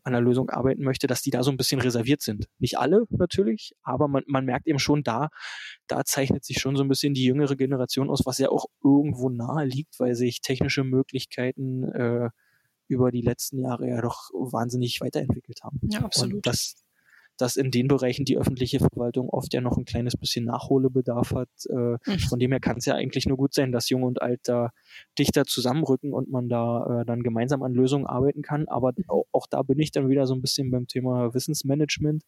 an 0.08 0.14
der 0.14 0.22
Lösung 0.22 0.50
arbeiten 0.50 0.84
möchte, 0.84 1.06
dass 1.06 1.22
die 1.22 1.32
da 1.32 1.44
so 1.44 1.52
ein 1.52 1.58
bisschen 1.58 1.82
reserviert 1.82 2.22
sind. 2.22 2.48
Nicht 2.60 2.80
alle 2.80 3.04
natürlich, 3.10 3.74
aber 3.84 4.08
man, 4.08 4.24
man 4.26 4.46
merkt 4.46 4.66
eben 4.66 4.80
schon 4.80 5.04
da, 5.04 5.30
da 5.88 6.06
zeichnet 6.06 6.46
sich 6.46 6.60
schon 6.60 6.78
so 6.78 6.84
ein 6.84 6.88
bisschen 6.88 7.14
die 7.14 7.26
jüngere 7.26 7.58
Generation 7.58 8.10
aus, 8.10 8.26
was 8.26 8.38
ja 8.38 8.50
auch 8.50 8.66
irgendwo 8.82 9.30
nahe 9.30 9.66
liegt, 9.66 10.00
weil 10.00 10.16
sich 10.16 10.40
technische 10.42 10.86
Möglichkeiten 10.86 11.84
äh, 11.84 12.30
über 12.88 13.12
die 13.12 13.22
letzten 13.22 13.60
Jahre 13.60 13.90
ja 13.90 14.02
doch 14.02 14.30
wahnsinnig 14.34 15.02
weiterentwickelt 15.02 15.62
haben. 15.64 15.82
Ja, 15.84 16.00
absolut. 16.00 16.36
Und 16.36 16.48
das, 16.48 16.87
dass 17.38 17.56
in 17.56 17.72
den 17.72 17.88
Bereichen 17.88 18.26
die 18.26 18.38
öffentliche 18.38 18.80
Verwaltung 18.80 19.30
oft 19.30 19.54
ja 19.54 19.62
noch 19.62 19.78
ein 19.78 19.86
kleines 19.86 20.18
bisschen 20.18 20.46
Nachholbedarf 20.46 21.34
hat. 21.34 21.50
Äh, 21.70 21.74
mhm. 21.74 22.20
Von 22.28 22.40
dem 22.40 22.52
her 22.52 22.60
kann 22.60 22.78
es 22.78 22.86
ja 22.86 22.96
eigentlich 22.96 23.26
nur 23.26 23.38
gut 23.38 23.54
sein, 23.54 23.72
dass 23.72 23.90
Jung 23.90 24.04
und 24.04 24.22
Alt 24.22 24.42
da 24.44 24.72
dichter 25.18 25.46
zusammenrücken 25.46 26.14
und 26.14 26.30
man 26.30 26.50
da 26.50 27.02
äh, 27.02 27.06
dann 27.06 27.24
gemeinsam 27.24 27.64
an 27.64 27.74
Lösungen 27.74 28.08
arbeiten 28.08 28.42
kann. 28.42 28.68
Aber 28.68 28.94
mhm. 28.96 29.06
auch, 29.32 29.48
da 29.50 29.62
bin 29.62 29.80
ich 29.80 29.92
dann 29.92 30.10
wieder 30.10 30.26
so 30.26 30.34
ein 30.34 30.42
bisschen 30.42 30.72
beim 30.72 30.88
Thema 30.88 31.34
Wissensmanagement. 31.34 32.24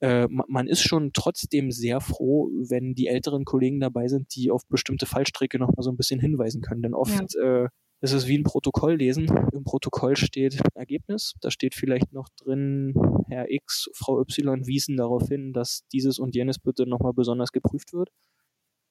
Äh, 0.00 0.26
man 0.28 0.66
ist 0.66 0.82
schon 0.82 1.12
trotzdem 1.12 1.70
sehr 1.70 2.00
froh, 2.00 2.50
wenn 2.68 2.94
die 2.94 3.06
älteren 3.06 3.44
Kollegen 3.44 3.80
dabei 3.80 4.08
sind, 4.08 4.34
die 4.34 4.50
auf 4.50 4.66
bestimmte 4.68 5.06
Fallstricke 5.06 5.58
noch 5.58 5.74
mal 5.76 5.82
so 5.82 5.90
ein 5.90 5.96
bisschen 5.96 6.20
hinweisen 6.20 6.60
können. 6.60 6.82
Denn 6.82 6.94
oft 6.94 7.34
ja. 7.34 7.64
äh, 7.64 7.68
es 8.04 8.12
ist 8.12 8.28
wie 8.28 8.36
ein 8.36 8.44
Protokoll 8.44 8.96
lesen. 8.96 9.26
Im 9.52 9.64
Protokoll 9.64 10.14
steht 10.16 10.60
Ergebnis. 10.74 11.34
Da 11.40 11.50
steht 11.50 11.74
vielleicht 11.74 12.12
noch 12.12 12.28
drin, 12.36 12.94
Herr 13.28 13.50
X, 13.50 13.88
Frau 13.94 14.20
Y 14.20 14.66
wiesen 14.66 14.98
darauf 14.98 15.26
hin, 15.28 15.54
dass 15.54 15.86
dieses 15.90 16.18
und 16.18 16.34
jenes 16.34 16.58
bitte 16.58 16.86
nochmal 16.86 17.14
besonders 17.14 17.50
geprüft 17.50 17.94
wird. 17.94 18.10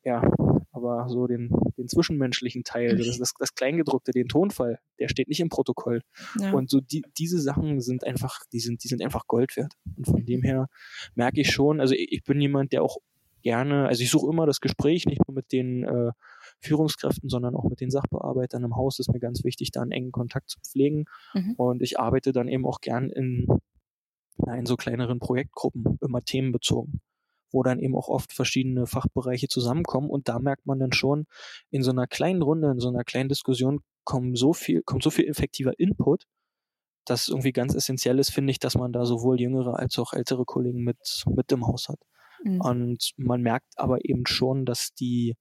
Ja, 0.04 0.24
aber 0.72 1.08
so 1.10 1.28
den, 1.28 1.50
den 1.78 1.88
zwischenmenschlichen 1.88 2.64
Teil, 2.64 2.98
das, 2.98 3.20
das, 3.20 3.34
das 3.38 3.54
Kleingedruckte, 3.54 4.12
den 4.12 4.28
Tonfall, 4.28 4.80
der 5.00 5.08
steht 5.08 5.28
nicht 5.28 5.40
im 5.40 5.50
Protokoll. 5.50 6.02
Ja. 6.40 6.52
Und 6.52 6.72
so 6.72 6.82
die, 6.82 7.04
diese 7.18 7.40
Sachen 7.40 7.80
sind 7.82 8.04
einfach, 8.04 8.40
die 8.52 8.60
sind, 8.60 8.84
die 8.84 8.88
sind 8.88 9.02
einfach 9.04 9.28
Gold 9.28 9.56
wert. 9.56 9.74
Und 9.96 10.08
von 10.08 10.26
dem 10.26 10.42
her 10.42 10.68
merke 11.14 11.40
ich 11.40 11.52
schon, 11.52 11.80
also 11.80 11.94
ich, 11.94 12.12
ich 12.12 12.24
bin 12.24 12.42
jemand, 12.42 12.74
der 12.74 12.82
auch 12.82 12.98
gerne, 13.44 13.88
also 13.88 14.02
ich 14.02 14.10
suche 14.10 14.32
immer 14.32 14.48
das 14.48 14.60
Gespräch, 14.60 15.06
nicht 15.06 15.22
nur 15.28 15.36
mit 15.36 15.52
den 15.52 15.84
äh, 15.84 16.12
Führungskräften, 16.64 17.30
sondern 17.30 17.56
auch 17.56 17.70
mit 17.70 17.82
den 17.82 17.92
Sachbearbeitern 17.92 18.64
im 18.64 18.76
Haus 18.76 19.00
ist 19.00 19.12
mir 19.12 19.20
ganz 19.20 19.44
wichtig, 19.44 19.72
da 19.72 19.82
einen 19.82 19.92
engen 19.92 20.12
Kontakt 20.12 20.50
zu 20.50 20.60
pflegen. 20.60 21.06
Mhm. 21.34 21.54
Und 21.58 21.82
ich 21.82 22.00
arbeite 22.00 22.32
dann 22.32 22.48
eben 22.48 22.66
auch 22.66 22.82
gern 22.82 23.10
in, 23.10 23.48
in 24.48 24.66
so 24.66 24.76
kleineren 24.76 25.20
Projektgruppen, 25.20 25.98
immer 26.02 26.22
themenbezogen 26.22 27.02
wo 27.54 27.62
dann 27.62 27.80
eben 27.80 27.96
auch 27.96 28.08
oft 28.08 28.34
verschiedene 28.34 28.88
Fachbereiche 28.88 29.48
zusammenkommen 29.48 30.10
und 30.10 30.28
da 30.28 30.40
merkt 30.40 30.66
man 30.66 30.80
dann 30.80 30.92
schon 30.92 31.28
in 31.70 31.84
so 31.84 31.92
einer 31.92 32.08
kleinen 32.08 32.42
Runde, 32.42 32.72
in 32.72 32.80
so 32.80 32.90
einer 32.90 33.04
kleinen 33.04 33.30
Diskussion 33.30 33.82
kommt 34.04 34.38
so 34.38 34.54
viel, 34.54 34.82
kommt 34.82 35.04
so 35.04 35.12
viel 35.12 35.28
effektiver 35.28 35.80
Input, 35.80 36.26
dass 37.06 37.30
irgendwie 37.30 37.52
ganz 37.52 37.76
essentiell 37.76 38.20
ist, 38.20 38.32
finde 38.32 38.52
ich, 38.52 38.60
dass 38.60 38.76
man 38.76 38.92
da 38.92 39.06
sowohl 39.06 39.40
jüngere 39.40 39.78
als 39.78 39.98
auch 40.00 40.14
ältere 40.14 40.46
Kollegen 40.46 40.84
mit, 40.84 41.24
mit 41.28 41.52
im 41.52 41.68
Haus 41.68 41.90
hat. 41.90 42.00
Mhm. 42.44 42.62
Und 42.62 43.12
man 43.18 43.42
merkt 43.42 43.74
aber 43.78 44.04
eben 44.04 44.26
schon, 44.26 44.66
dass 44.66 44.94
die, 44.94 45.36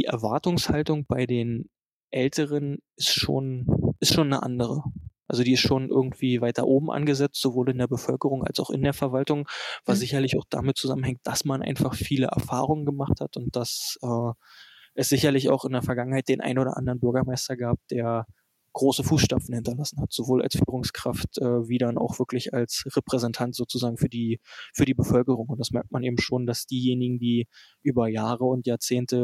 die 0.00 0.06
Erwartungshaltung 0.06 1.04
bei 1.06 1.26
den 1.26 1.68
Älteren 2.10 2.78
ist 2.96 3.12
schon, 3.12 3.66
ist 4.00 4.14
schon 4.14 4.28
eine 4.28 4.42
andere. 4.42 4.82
Also 5.28 5.44
die 5.44 5.52
ist 5.52 5.60
schon 5.60 5.90
irgendwie 5.90 6.40
weiter 6.40 6.66
oben 6.66 6.90
angesetzt, 6.90 7.40
sowohl 7.40 7.68
in 7.70 7.78
der 7.78 7.86
Bevölkerung 7.86 8.42
als 8.42 8.58
auch 8.60 8.70
in 8.70 8.82
der 8.82 8.94
Verwaltung, 8.94 9.46
was 9.84 9.98
mhm. 9.98 10.00
sicherlich 10.00 10.38
auch 10.38 10.46
damit 10.48 10.78
zusammenhängt, 10.78 11.20
dass 11.24 11.44
man 11.44 11.62
einfach 11.62 11.94
viele 11.94 12.28
Erfahrungen 12.28 12.86
gemacht 12.86 13.20
hat 13.20 13.36
und 13.36 13.54
dass 13.54 13.98
äh, 14.02 14.32
es 14.94 15.10
sicherlich 15.10 15.50
auch 15.50 15.66
in 15.66 15.72
der 15.72 15.82
Vergangenheit 15.82 16.28
den 16.28 16.40
ein 16.40 16.58
oder 16.58 16.78
anderen 16.78 16.98
Bürgermeister 16.98 17.56
gab, 17.56 17.78
der 17.90 18.26
große 18.72 19.02
Fußstapfen 19.04 19.54
hinterlassen 19.54 20.00
hat, 20.00 20.12
sowohl 20.12 20.42
als 20.42 20.56
Führungskraft 20.56 21.38
äh, 21.38 21.68
wie 21.68 21.78
dann 21.78 21.98
auch 21.98 22.18
wirklich 22.18 22.54
als 22.54 22.84
Repräsentant 22.94 23.54
sozusagen 23.54 23.96
für 23.96 24.08
die 24.08 24.40
für 24.72 24.84
die 24.84 24.94
Bevölkerung. 24.94 25.48
Und 25.48 25.58
das 25.58 25.70
merkt 25.70 25.90
man 25.90 26.02
eben 26.02 26.18
schon, 26.18 26.46
dass 26.46 26.66
diejenigen, 26.66 27.18
die 27.18 27.48
über 27.82 28.08
Jahre 28.08 28.44
und 28.44 28.66
Jahrzehnte 28.66 29.16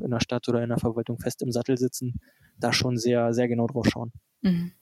äh, 0.00 0.04
in 0.04 0.10
der 0.10 0.20
Stadt 0.20 0.48
oder 0.48 0.62
in 0.62 0.68
der 0.68 0.78
Verwaltung 0.78 1.18
fest 1.18 1.42
im 1.42 1.52
Sattel 1.52 1.76
sitzen, 1.76 2.20
da 2.58 2.72
schon 2.72 2.96
sehr 2.96 3.32
sehr 3.34 3.48
genau 3.48 3.66
drauf 3.66 3.86
schauen. 3.88 4.12
Mhm. 4.42 4.72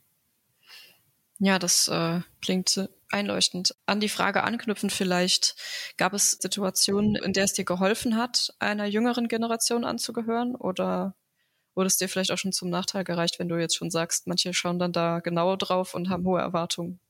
Ja, 1.38 1.58
das 1.58 1.88
äh, 1.88 2.20
klingt 2.40 2.88
einleuchtend. 3.10 3.74
An 3.86 3.98
die 3.98 4.08
Frage 4.08 4.44
anknüpfend 4.44 4.92
vielleicht, 4.92 5.56
gab 5.96 6.12
es 6.12 6.32
Situationen, 6.32 7.16
in 7.16 7.32
der 7.32 7.44
es 7.44 7.52
dir 7.52 7.64
geholfen 7.64 8.16
hat, 8.16 8.54
einer 8.58 8.86
jüngeren 8.86 9.28
Generation 9.28 9.84
anzugehören 9.84 10.54
oder 10.54 11.16
wurde 11.74 11.86
es 11.86 11.96
dir 11.96 12.08
vielleicht 12.08 12.32
auch 12.32 12.38
schon 12.38 12.52
zum 12.52 12.70
Nachteil 12.70 13.04
gereicht, 13.04 13.38
wenn 13.38 13.48
du 13.48 13.58
jetzt 13.58 13.76
schon 13.76 13.90
sagst, 13.90 14.26
manche 14.26 14.52
schauen 14.54 14.78
dann 14.78 14.92
da 14.92 15.20
genauer 15.20 15.56
drauf 15.56 15.94
und 15.94 16.08
haben 16.08 16.26
hohe 16.26 16.40
Erwartungen? 16.40 17.00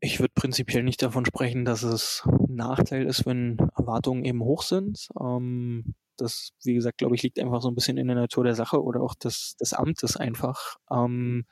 Ich 0.00 0.20
würde 0.20 0.32
prinzipiell 0.34 0.82
nicht 0.82 1.02
davon 1.02 1.24
sprechen, 1.24 1.64
dass 1.64 1.82
es 1.82 2.22
ein 2.26 2.54
Nachteil 2.54 3.06
ist, 3.06 3.24
wenn 3.26 3.58
Erwartungen 3.76 4.24
eben 4.24 4.42
hoch 4.42 4.62
sind. 4.62 5.08
Ähm, 5.18 5.94
das, 6.16 6.50
wie 6.62 6.74
gesagt, 6.74 6.98
glaube 6.98 7.14
ich, 7.14 7.22
liegt 7.22 7.38
einfach 7.38 7.62
so 7.62 7.68
ein 7.68 7.74
bisschen 7.74 7.96
in 7.96 8.06
der 8.06 8.16
Natur 8.16 8.44
der 8.44 8.54
Sache 8.54 8.82
oder 8.82 9.00
auch 9.00 9.14
des, 9.14 9.56
des 9.56 9.72
Amtes 9.72 10.16
einfach. 10.16 10.76
Ähm, 10.90 11.46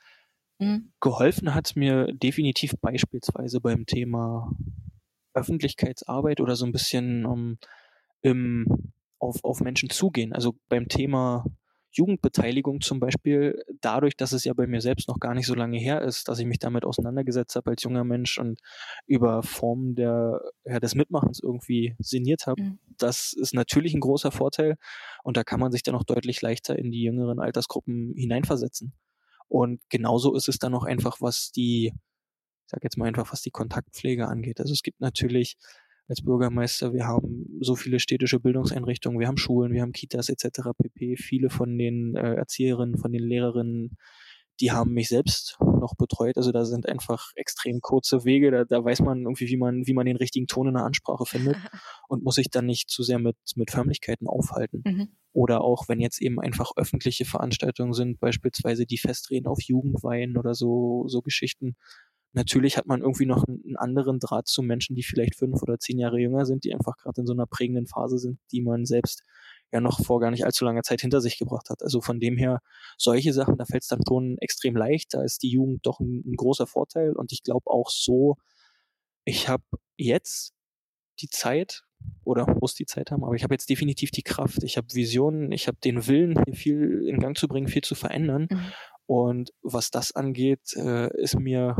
mhm. 0.59 0.91
Geholfen 0.99 1.53
hat 1.53 1.75
mir 1.75 2.07
definitiv 2.13 2.75
beispielsweise 2.81 3.61
beim 3.61 3.85
Thema 3.85 4.51
Öffentlichkeitsarbeit 5.33 6.39
oder 6.39 6.55
so 6.55 6.65
ein 6.65 6.71
bisschen 6.71 7.25
um, 7.25 7.57
im, 8.21 8.93
auf, 9.19 9.43
auf 9.43 9.59
Menschen 9.61 9.89
zugehen. 9.89 10.33
Also 10.33 10.55
beim 10.69 10.87
Thema 10.87 11.45
Jugendbeteiligung 11.95 12.81
zum 12.81 12.99
Beispiel, 12.99 13.63
dadurch, 13.81 14.17
dass 14.17 14.33
es 14.33 14.43
ja 14.43 14.53
bei 14.53 14.67
mir 14.67 14.81
selbst 14.81 15.07
noch 15.07 15.19
gar 15.19 15.33
nicht 15.33 15.47
so 15.47 15.55
lange 15.55 15.77
her 15.77 16.01
ist, 16.01 16.27
dass 16.27 16.39
ich 16.39 16.45
mich 16.45 16.59
damit 16.59 16.85
auseinandergesetzt 16.85 17.55
habe 17.55 17.71
als 17.71 17.83
junger 17.83 18.03
Mensch 18.03 18.37
und 18.37 18.59
über 19.07 19.43
Formen 19.43 19.95
der, 19.95 20.41
ja, 20.65 20.79
des 20.79 20.95
Mitmachens 20.95 21.39
irgendwie 21.41 21.95
sinniert 21.99 22.47
habe, 22.47 22.61
mhm. 22.61 22.79
das 22.97 23.33
ist 23.33 23.53
natürlich 23.53 23.93
ein 23.93 24.01
großer 24.01 24.31
Vorteil 24.31 24.77
und 25.23 25.37
da 25.37 25.43
kann 25.43 25.59
man 25.59 25.71
sich 25.71 25.83
dann 25.83 25.95
auch 25.95 26.03
deutlich 26.03 26.41
leichter 26.41 26.77
in 26.77 26.91
die 26.91 27.03
jüngeren 27.03 27.39
Altersgruppen 27.39 28.13
hineinversetzen. 28.15 28.93
Und 29.47 29.81
genauso 29.89 30.35
ist 30.35 30.49
es 30.49 30.59
dann 30.59 30.73
auch 30.73 30.83
einfach, 30.83 31.21
was 31.21 31.51
die, 31.51 31.87
ich 31.87 32.67
sag 32.67 32.83
jetzt 32.83 32.97
mal 32.97 33.07
einfach, 33.07 33.31
was 33.31 33.41
die 33.41 33.51
Kontaktpflege 33.51 34.27
angeht. 34.27 34.59
Also 34.59 34.73
es 34.73 34.81
gibt 34.81 34.99
natürlich 34.99 35.57
als 36.07 36.21
Bürgermeister. 36.21 36.93
Wir 36.93 37.05
haben 37.05 37.45
so 37.61 37.75
viele 37.75 37.99
städtische 37.99 38.39
Bildungseinrichtungen, 38.39 39.19
wir 39.19 39.27
haben 39.27 39.37
Schulen, 39.37 39.73
wir 39.73 39.81
haben 39.81 39.91
Kitas 39.91 40.29
etc. 40.29 40.69
pp. 40.77 41.17
Viele 41.17 41.49
von 41.49 41.77
den 41.77 42.15
äh, 42.15 42.35
Erzieherinnen, 42.35 42.97
von 42.97 43.11
den 43.11 43.23
Lehrerinnen, 43.23 43.97
die 44.61 44.71
haben 44.71 44.93
mich 44.93 45.09
selbst 45.09 45.57
noch 45.59 45.95
betreut. 45.95 46.37
Also 46.37 46.51
da 46.51 46.65
sind 46.65 46.87
einfach 46.87 47.31
extrem 47.35 47.81
kurze 47.81 48.23
Wege. 48.23 48.51
Da, 48.51 48.63
da 48.63 48.83
weiß 48.83 49.01
man 49.01 49.23
irgendwie, 49.23 49.47
wie 49.47 49.57
man, 49.57 49.85
wie 49.85 49.93
man 49.93 50.05
den 50.05 50.15
richtigen 50.15 50.47
Ton 50.47 50.67
in 50.67 50.75
der 50.75 50.85
Ansprache 50.85 51.25
findet 51.25 51.55
und 52.07 52.23
muss 52.23 52.35
sich 52.35 52.49
dann 52.49 52.65
nicht 52.65 52.89
zu 52.89 53.03
sehr 53.03 53.19
mit, 53.19 53.35
mit 53.55 53.71
Förmlichkeiten 53.71 54.27
aufhalten. 54.27 54.81
Mhm. 54.85 55.07
Oder 55.33 55.61
auch, 55.61 55.89
wenn 55.89 55.99
jetzt 55.99 56.21
eben 56.21 56.39
einfach 56.39 56.71
öffentliche 56.77 57.25
Veranstaltungen 57.25 57.93
sind, 57.93 58.19
beispielsweise 58.19 58.85
die 58.85 58.97
Festreden 58.97 59.47
auf 59.47 59.61
Jugendweihen 59.61 60.37
oder 60.37 60.53
so, 60.53 61.05
so 61.07 61.21
Geschichten, 61.21 61.75
Natürlich 62.35 62.75
hat 62.77 62.85
man 62.85 63.01
irgendwie 63.01 63.25
noch 63.25 63.45
einen 63.47 63.77
anderen 63.77 64.19
Draht 64.19 64.47
zu 64.47 64.61
Menschen, 64.61 64.95
die 64.95 65.03
vielleicht 65.03 65.35
fünf 65.35 65.61
oder 65.61 65.79
zehn 65.79 65.97
Jahre 65.97 66.19
jünger 66.19 66.45
sind, 66.45 66.65
die 66.65 66.73
einfach 66.73 66.97
gerade 66.97 67.21
in 67.21 67.27
so 67.27 67.33
einer 67.33 67.47
prägenden 67.47 67.87
Phase 67.87 68.17
sind, 68.17 68.39
die 68.51 68.61
man 68.61 68.85
selbst 68.85 69.23
ja 69.71 69.79
noch 69.79 70.03
vor 70.03 70.19
gar 70.19 70.31
nicht 70.31 70.45
allzu 70.45 70.65
langer 70.65 70.83
Zeit 70.83 70.99
hinter 70.99 71.21
sich 71.21 71.37
gebracht 71.37 71.69
hat. 71.69 71.81
Also 71.81 72.01
von 72.01 72.19
dem 72.19 72.37
her, 72.37 72.59
solche 72.97 73.31
Sachen, 73.31 73.57
da 73.57 73.63
fällt 73.63 73.83
es 73.83 73.87
dann 73.87 74.01
schon 74.05 74.37
extrem 74.39 74.75
leicht. 74.75 75.13
Da 75.13 75.23
ist 75.23 75.43
die 75.43 75.49
Jugend 75.49 75.85
doch 75.85 76.01
ein, 76.01 76.23
ein 76.25 76.35
großer 76.35 76.67
Vorteil. 76.67 77.13
Und 77.13 77.31
ich 77.31 77.41
glaube 77.41 77.69
auch 77.69 77.89
so, 77.89 78.35
ich 79.23 79.47
habe 79.47 79.63
jetzt 79.95 80.53
die 81.21 81.29
Zeit 81.29 81.83
oder 82.25 82.45
muss 82.59 82.75
die 82.75 82.85
Zeit 82.85 83.11
haben, 83.11 83.23
aber 83.23 83.35
ich 83.35 83.43
habe 83.43 83.53
jetzt 83.53 83.69
definitiv 83.69 84.11
die 84.11 84.23
Kraft, 84.23 84.61
ich 84.63 84.75
habe 84.77 84.93
Visionen, 84.93 85.53
ich 85.53 85.67
habe 85.67 85.77
den 85.83 86.05
Willen, 86.05 86.43
hier 86.43 86.53
viel 86.53 87.07
in 87.07 87.19
Gang 87.19 87.37
zu 87.37 87.47
bringen, 87.47 87.69
viel 87.69 87.83
zu 87.83 87.95
verändern. 87.95 88.47
Mhm. 88.51 88.71
Und 89.07 89.53
was 89.61 89.89
das 89.89 90.13
angeht, 90.13 90.73
äh, 90.75 91.09
ist 91.21 91.39
mir 91.39 91.75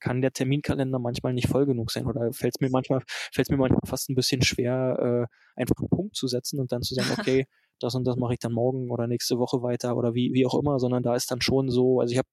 kann 0.00 0.20
der 0.20 0.32
Terminkalender 0.32 0.98
manchmal 0.98 1.32
nicht 1.34 1.48
voll 1.48 1.66
genug 1.66 1.90
sein 1.90 2.06
oder 2.06 2.32
fällt 2.32 2.54
es 2.56 2.60
mir 2.60 2.70
manchmal 2.70 3.02
fällt 3.32 3.50
mir 3.50 3.56
manchmal 3.56 3.80
fast 3.86 4.10
ein 4.10 4.14
bisschen 4.14 4.42
schwer, 4.42 5.28
äh, 5.28 5.60
einfach 5.60 5.76
einen 5.78 5.88
Punkt 5.88 6.16
zu 6.16 6.28
setzen 6.28 6.60
und 6.60 6.72
dann 6.72 6.82
zu 6.82 6.94
sagen, 6.94 7.08
okay, 7.18 7.46
das 7.80 7.94
und 7.94 8.04
das 8.04 8.16
mache 8.16 8.34
ich 8.34 8.38
dann 8.38 8.52
morgen 8.52 8.90
oder 8.90 9.06
nächste 9.06 9.38
Woche 9.38 9.62
weiter 9.62 9.96
oder 9.96 10.14
wie, 10.14 10.32
wie 10.32 10.46
auch 10.46 10.54
immer, 10.58 10.78
sondern 10.78 11.02
da 11.02 11.14
ist 11.14 11.30
dann 11.30 11.40
schon 11.40 11.70
so, 11.70 12.00
also 12.00 12.12
ich 12.12 12.18
habe, 12.18 12.28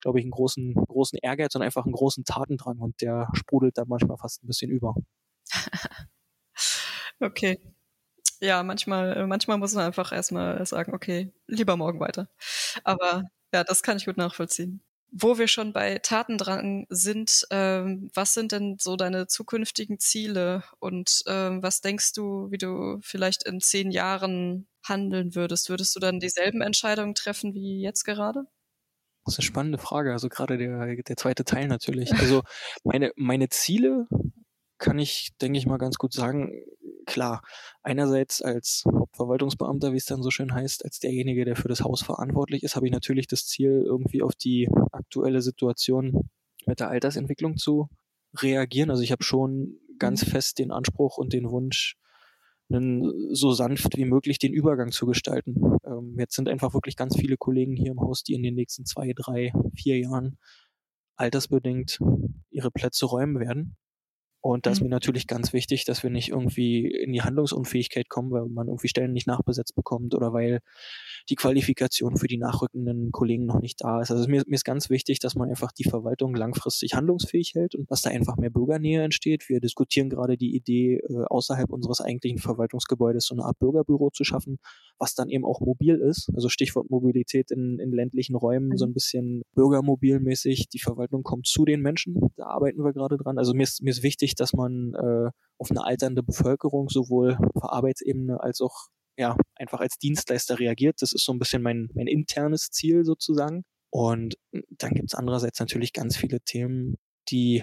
glaube 0.00 0.18
ich, 0.18 0.24
einen 0.24 0.30
großen, 0.32 0.74
großen 0.74 1.18
Ehrgeiz 1.22 1.54
und 1.54 1.62
einfach 1.62 1.84
einen 1.84 1.92
großen 1.94 2.24
Tatendrang 2.24 2.78
und 2.78 3.00
der 3.00 3.28
sprudelt 3.34 3.78
da 3.78 3.84
manchmal 3.86 4.18
fast 4.18 4.42
ein 4.42 4.46
bisschen 4.46 4.70
über. 4.70 4.94
okay. 7.20 7.58
Ja, 8.40 8.62
manchmal, 8.62 9.26
manchmal 9.26 9.58
muss 9.58 9.74
man 9.74 9.86
einfach 9.86 10.12
erstmal 10.12 10.64
sagen, 10.66 10.94
okay, 10.94 11.32
lieber 11.46 11.76
morgen 11.76 12.00
weiter. 12.00 12.28
Aber 12.84 13.24
ja, 13.52 13.64
das 13.64 13.82
kann 13.82 13.96
ich 13.96 14.06
gut 14.06 14.18
nachvollziehen. 14.18 14.82
Wo 15.12 15.38
wir 15.38 15.48
schon 15.48 15.72
bei 15.72 15.98
Tatendrang 15.98 16.86
sind, 16.90 17.46
ähm, 17.50 18.10
was 18.14 18.34
sind 18.34 18.52
denn 18.52 18.76
so 18.78 18.96
deine 18.96 19.26
zukünftigen 19.28 19.98
Ziele 19.98 20.64
und 20.78 21.22
ähm, 21.26 21.62
was 21.62 21.80
denkst 21.80 22.12
du, 22.12 22.50
wie 22.50 22.58
du 22.58 22.98
vielleicht 23.02 23.44
in 23.44 23.60
zehn 23.60 23.90
Jahren 23.90 24.66
handeln 24.84 25.34
würdest? 25.34 25.68
Würdest 25.70 25.94
du 25.96 26.00
dann 26.00 26.20
dieselben 26.20 26.60
Entscheidungen 26.60 27.14
treffen 27.14 27.54
wie 27.54 27.80
jetzt 27.80 28.04
gerade? 28.04 28.44
Das 29.24 29.34
ist 29.34 29.40
eine 29.40 29.46
spannende 29.46 29.78
Frage. 29.78 30.12
Also 30.12 30.28
gerade 30.28 30.56
der, 30.56 31.02
der 31.02 31.16
zweite 31.16 31.44
Teil 31.44 31.66
natürlich. 31.68 32.10
Also 32.20 32.42
meine, 32.84 33.12
meine 33.16 33.48
Ziele 33.48 34.06
kann 34.78 34.98
ich, 34.98 35.36
denke 35.40 35.58
ich 35.58 35.66
mal, 35.66 35.78
ganz 35.78 35.96
gut 35.96 36.12
sagen, 36.12 36.52
klar, 37.06 37.42
einerseits 37.82 38.42
als 38.42 38.84
Hauptverwaltungsbeamter, 38.86 39.92
wie 39.92 39.96
es 39.96 40.04
dann 40.04 40.22
so 40.22 40.30
schön 40.30 40.52
heißt, 40.52 40.84
als 40.84 40.98
derjenige, 40.98 41.44
der 41.44 41.56
für 41.56 41.68
das 41.68 41.82
Haus 41.82 42.02
verantwortlich 42.02 42.62
ist, 42.62 42.76
habe 42.76 42.86
ich 42.86 42.92
natürlich 42.92 43.26
das 43.26 43.46
Ziel, 43.46 43.82
irgendwie 43.84 44.22
auf 44.22 44.34
die 44.34 44.68
aktuelle 44.92 45.40
Situation 45.40 46.28
mit 46.66 46.80
der 46.80 46.88
Altersentwicklung 46.88 47.56
zu 47.56 47.88
reagieren. 48.36 48.90
Also 48.90 49.02
ich 49.02 49.12
habe 49.12 49.22
schon 49.22 49.78
ganz 49.98 50.26
mhm. 50.26 50.30
fest 50.30 50.58
den 50.58 50.70
Anspruch 50.70 51.16
und 51.16 51.32
den 51.32 51.50
Wunsch, 51.50 51.96
einen, 52.68 53.34
so 53.34 53.52
sanft 53.52 53.96
wie 53.96 54.04
möglich 54.04 54.38
den 54.38 54.52
Übergang 54.52 54.90
zu 54.90 55.06
gestalten. 55.06 55.56
Ähm, 55.84 56.16
jetzt 56.18 56.34
sind 56.34 56.48
einfach 56.48 56.74
wirklich 56.74 56.96
ganz 56.96 57.16
viele 57.16 57.36
Kollegen 57.36 57.76
hier 57.76 57.92
im 57.92 58.00
Haus, 58.00 58.24
die 58.24 58.34
in 58.34 58.42
den 58.42 58.54
nächsten 58.54 58.84
zwei, 58.84 59.12
drei, 59.14 59.52
vier 59.74 59.98
Jahren 59.98 60.38
altersbedingt 61.16 62.00
ihre 62.50 62.70
Plätze 62.70 63.06
räumen 63.06 63.38
werden. 63.38 63.76
Und 64.40 64.66
da 64.66 64.70
ist 64.70 64.80
mhm. 64.80 64.86
mir 64.86 64.90
natürlich 64.90 65.26
ganz 65.26 65.52
wichtig, 65.52 65.84
dass 65.84 66.02
wir 66.02 66.10
nicht 66.10 66.28
irgendwie 66.28 66.86
in 66.86 67.12
die 67.12 67.22
Handlungsunfähigkeit 67.22 68.08
kommen, 68.08 68.30
weil 68.30 68.46
man 68.46 68.68
irgendwie 68.68 68.88
Stellen 68.88 69.12
nicht 69.12 69.26
nachbesetzt 69.26 69.74
bekommt 69.74 70.14
oder 70.14 70.32
weil 70.32 70.60
die 71.28 71.34
Qualifikation 71.34 72.16
für 72.16 72.28
die 72.28 72.38
nachrückenden 72.38 73.10
Kollegen 73.10 73.46
noch 73.46 73.60
nicht 73.60 73.82
da 73.82 74.00
ist. 74.00 74.10
Also 74.10 74.28
mir, 74.28 74.44
mir 74.46 74.54
ist 74.54 74.64
ganz 74.64 74.90
wichtig, 74.90 75.18
dass 75.18 75.34
man 75.34 75.48
einfach 75.48 75.72
die 75.72 75.88
Verwaltung 75.88 76.34
langfristig 76.34 76.94
handlungsfähig 76.94 77.54
hält 77.54 77.74
und 77.74 77.90
dass 77.90 78.02
da 78.02 78.10
einfach 78.10 78.36
mehr 78.36 78.50
Bürgernähe 78.50 79.02
entsteht. 79.02 79.48
Wir 79.48 79.60
diskutieren 79.60 80.08
gerade 80.08 80.36
die 80.36 80.54
Idee, 80.54 80.98
äh, 81.08 81.24
außerhalb 81.28 81.72
unseres 81.72 82.00
eigentlichen 82.00 82.38
Verwaltungsgebäudes 82.38 83.26
so 83.26 83.34
eine 83.34 83.44
Art 83.44 83.58
Bürgerbüro 83.58 84.10
zu 84.10 84.24
schaffen, 84.24 84.58
was 84.98 85.14
dann 85.14 85.28
eben 85.28 85.44
auch 85.44 85.60
mobil 85.60 85.96
ist. 85.96 86.30
Also 86.34 86.48
Stichwort 86.48 86.90
Mobilität 86.90 87.50
in, 87.50 87.78
in 87.80 87.90
ländlichen 87.90 88.36
Räumen, 88.36 88.76
so 88.76 88.84
ein 88.84 88.94
bisschen 88.94 89.42
bürgermobilmäßig. 89.54 90.68
Die 90.68 90.78
Verwaltung 90.78 91.22
kommt 91.22 91.46
zu 91.46 91.64
den 91.64 91.80
Menschen. 91.80 92.20
Da 92.36 92.46
arbeiten 92.46 92.84
wir 92.84 92.92
gerade 92.92 93.16
dran. 93.16 93.38
Also 93.38 93.54
mir 93.54 93.64
ist, 93.64 93.82
mir 93.82 93.90
ist 93.90 94.02
wichtig, 94.02 94.25
dass 94.34 94.52
man 94.52 94.94
äh, 94.94 95.30
auf 95.58 95.70
eine 95.70 95.84
alternde 95.84 96.22
Bevölkerung 96.22 96.88
sowohl 96.88 97.38
auf 97.54 97.64
Arbeitsebene 97.64 98.40
als 98.40 98.60
auch 98.60 98.88
ja, 99.18 99.36
einfach 99.54 99.80
als 99.80 99.98
Dienstleister 99.98 100.58
reagiert. 100.58 101.00
Das 101.00 101.12
ist 101.12 101.24
so 101.24 101.32
ein 101.32 101.38
bisschen 101.38 101.62
mein, 101.62 101.88
mein 101.94 102.06
internes 102.06 102.70
Ziel 102.70 103.04
sozusagen. 103.04 103.64
Und 103.90 104.36
dann 104.70 104.92
gibt 104.92 105.10
es 105.10 105.14
andererseits 105.14 105.58
natürlich 105.58 105.92
ganz 105.92 106.16
viele 106.16 106.40
Themen, 106.40 106.96
die 107.30 107.62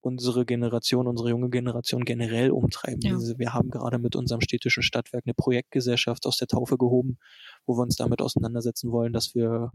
unsere 0.00 0.44
Generation, 0.44 1.06
unsere 1.06 1.30
junge 1.30 1.50
Generation 1.50 2.04
generell 2.04 2.50
umtreiben. 2.50 3.00
Ja. 3.02 3.18
Wir 3.38 3.54
haben 3.54 3.70
gerade 3.70 3.98
mit 3.98 4.16
unserem 4.16 4.40
städtischen 4.40 4.82
Stadtwerk 4.82 5.24
eine 5.26 5.34
Projektgesellschaft 5.34 6.26
aus 6.26 6.36
der 6.36 6.48
Taufe 6.48 6.76
gehoben, 6.76 7.18
wo 7.66 7.76
wir 7.76 7.82
uns 7.82 7.96
damit 7.96 8.20
auseinandersetzen 8.20 8.92
wollen, 8.92 9.12
dass 9.12 9.34
wir 9.34 9.72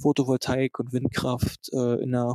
Photovoltaik 0.00 0.78
und 0.78 0.92
Windkraft 0.92 1.70
äh, 1.72 2.02
in 2.02 2.12
der 2.12 2.34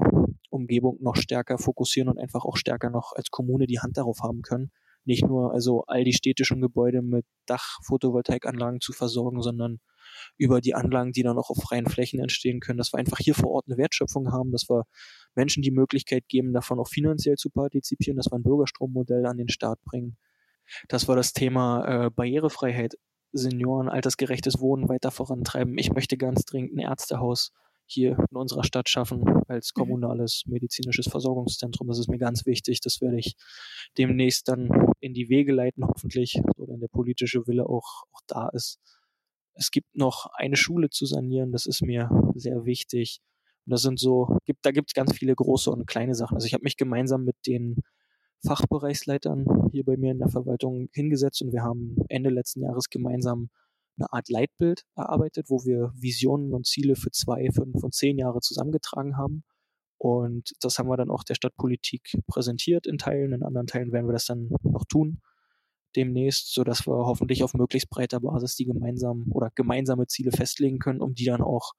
Umgebung 0.50 0.98
noch 1.02 1.16
stärker 1.16 1.58
fokussieren 1.58 2.10
und 2.10 2.20
einfach 2.20 2.46
auch 2.46 2.58
stärker 2.58 2.90
noch 2.90 3.14
als 3.14 3.30
Kommune 3.30 3.68
die 3.68 3.80
Hand 3.80 3.98
darauf 3.98 4.20
haben 4.22 4.42
können. 4.42 4.72
Nicht 5.04 5.26
nur 5.26 5.54
also 5.54 5.84
all 5.86 6.04
die 6.04 6.14
städtischen 6.14 6.62
Gebäude 6.62 7.04
mit 7.04 7.26
Dach-Photovoltaikanlagen 7.46 8.82
zu 8.82 8.92
versorgen, 8.92 9.42
sondern 9.42 9.80
über 10.38 10.62
die 10.62 10.74
Anlagen, 10.74 11.12
die 11.12 11.22
dann 11.22 11.38
auch 11.38 11.50
auf 11.52 11.58
freien 11.58 11.86
Flächen 11.86 12.20
entstehen 12.20 12.60
können, 12.60 12.78
dass 12.78 12.94
wir 12.94 12.98
einfach 12.98 13.20
hier 13.20 13.36
vor 13.36 13.52
Ort 13.52 13.66
eine 13.68 13.78
Wertschöpfung 13.78 14.32
haben, 14.32 14.52
dass 14.52 14.68
wir 14.70 14.86
Menschen 15.36 15.62
die 15.62 15.72
Möglichkeit 15.72 16.28
geben, 16.28 16.54
davon 16.54 16.80
auch 16.80 16.88
finanziell 16.88 17.36
zu 17.36 17.50
partizipieren, 17.52 18.18
dass 18.18 18.32
wir 18.32 18.36
ein 18.38 18.44
Bürgerstrommodell 18.44 19.26
an 19.26 19.38
den 19.38 19.50
Start 19.50 19.80
bringen. 19.84 20.18
dass 20.88 21.08
wir 21.08 21.16
das 21.16 21.34
Thema 21.34 22.06
äh, 22.08 22.10
Barrierefreiheit, 22.10 22.96
Senioren, 23.36 23.90
altersgerechtes 23.90 24.60
Wohnen 24.60 24.88
weiter 24.90 25.12
vorantreiben. 25.12 25.78
Ich 25.78 25.92
möchte 25.92 26.18
ganz 26.18 26.46
dringend 26.46 26.74
ein 26.74 26.80
Ärztehaus 26.80 27.52
hier 27.86 28.18
in 28.32 28.38
unserer 28.38 28.64
Stadt 28.64 28.90
schaffen 28.90 29.24
als 29.48 29.72
mhm. 29.76 29.80
kommunales 29.80 30.44
medizinisches 30.48 31.08
Versorgungszentrum. 31.08 31.88
Das 31.88 32.00
ist 32.00 32.10
mir 32.10 32.18
ganz 32.18 32.46
wichtig. 32.46 32.80
Das 32.82 33.02
werde 33.02 33.20
ich 33.20 33.36
demnächst 33.98 34.48
dann 34.48 34.70
in 35.00 35.14
die 35.14 35.30
Wege 35.30 35.54
leiten, 35.54 35.86
hoffentlich, 35.86 36.40
oder 36.56 36.74
wenn 36.74 36.80
der 36.80 36.88
politische 36.88 37.46
Wille 37.48 37.66
auch, 37.66 38.04
auch 38.12 38.22
da 38.28 38.50
ist. 38.50 38.80
Es 39.54 39.72
gibt 39.72 39.96
noch 39.96 40.28
eine 40.34 40.56
Schule 40.56 40.90
zu 40.90 41.06
sanieren, 41.06 41.52
das 41.52 41.66
ist 41.66 41.82
mir 41.82 42.10
sehr 42.36 42.66
wichtig. 42.66 43.20
Und 43.66 43.72
das 43.72 43.82
sind 43.82 44.00
so, 44.00 44.38
gibt, 44.46 44.66
da 44.66 44.72
gibt 44.72 44.90
es 44.90 44.94
ganz 44.94 45.16
viele 45.16 45.36
große 45.36 45.72
und 45.72 45.88
kleine 45.88 46.16
Sachen. 46.16 46.36
Also 46.36 46.48
ich 46.48 46.54
habe 46.54 46.64
mich 46.64 46.78
gemeinsam 46.78 47.24
mit 47.24 47.36
den 47.48 47.78
Fachbereichsleitern 48.46 49.70
hier 49.72 49.84
bei 49.84 49.98
mir 49.98 50.12
in 50.12 50.20
der 50.20 50.30
Verwaltung 50.30 50.90
hingesetzt 50.94 51.42
und 51.42 51.52
wir 51.52 51.64
haben 51.64 51.98
Ende 52.10 52.30
letzten 52.30 52.62
Jahres 52.62 52.90
gemeinsam 52.90 53.50
eine 53.98 54.12
Art 54.12 54.30
Leitbild 54.30 54.84
erarbeitet, 54.96 55.50
wo 55.50 55.64
wir 55.64 55.94
Visionen 55.96 56.54
und 56.54 56.66
Ziele 56.66 56.96
für 56.96 57.12
zwei, 57.12 57.50
fünf 57.52 57.84
und 57.84 57.94
zehn 57.94 58.18
Jahre 58.18 58.42
zusammengetragen 58.42 59.18
haben. 59.18 59.44
Und 59.98 60.52
das 60.60 60.78
haben 60.78 60.90
wir 60.90 60.98
dann 60.98 61.10
auch 61.10 61.24
der 61.24 61.36
Stadtpolitik 61.36 62.22
präsentiert 62.28 62.86
in 62.86 62.98
Teilen. 62.98 63.32
In 63.32 63.44
anderen 63.44 63.68
Teilen 63.68 63.94
werden 63.94 64.08
wir 64.08 64.14
das 64.14 64.26
dann 64.26 64.50
noch 64.64 64.84
tun 64.86 65.22
demnächst, 65.96 66.54
sodass 66.54 66.86
wir 66.88 66.94
hoffentlich 66.94 67.44
auf 67.44 67.54
möglichst 67.54 67.90
breiter 67.90 68.20
Basis 68.20 68.56
die 68.56 68.66
gemeinsamen 68.66 69.32
oder 69.32 69.50
gemeinsame 69.56 70.08
Ziele 70.08 70.32
festlegen 70.32 70.80
können, 70.80 71.02
um 71.02 71.16
die 71.16 71.26
dann 71.26 71.42
auch, 71.42 71.74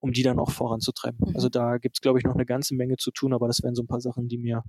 um 0.00 0.12
die 0.12 0.22
dann 0.22 0.38
auch 0.38 0.50
voranzutreiben. 0.50 1.20
Mhm. 1.20 1.34
Also 1.34 1.48
da 1.48 1.78
gibt 1.78 1.96
es, 1.96 2.00
glaube 2.00 2.18
ich, 2.18 2.24
noch 2.24 2.34
eine 2.34 2.46
ganze 2.46 2.74
Menge 2.74 2.96
zu 2.96 3.10
tun, 3.10 3.32
aber 3.32 3.46
das 3.46 3.62
wären 3.62 3.74
so 3.74 3.82
ein 3.82 3.86
paar 3.88 4.00
Sachen, 4.00 4.28
die 4.28 4.38
mir 4.38 4.62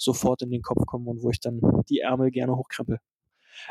sofort 0.00 0.42
in 0.42 0.50
den 0.50 0.62
Kopf 0.62 0.86
kommen 0.86 1.06
und 1.06 1.22
wo 1.22 1.30
ich 1.30 1.40
dann 1.40 1.60
die 1.88 2.00
Ärmel 2.00 2.30
gerne 2.30 2.56
hochkrempel. 2.56 2.98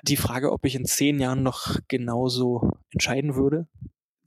Die 0.04 0.18
Frage, 0.18 0.52
ob 0.52 0.66
ich 0.66 0.76
in 0.76 0.86
zehn 0.86 1.20
Jahren 1.20 1.44
noch 1.44 1.78
genauso 1.88 2.72
entscheiden 2.92 3.36
würde, 3.36 3.68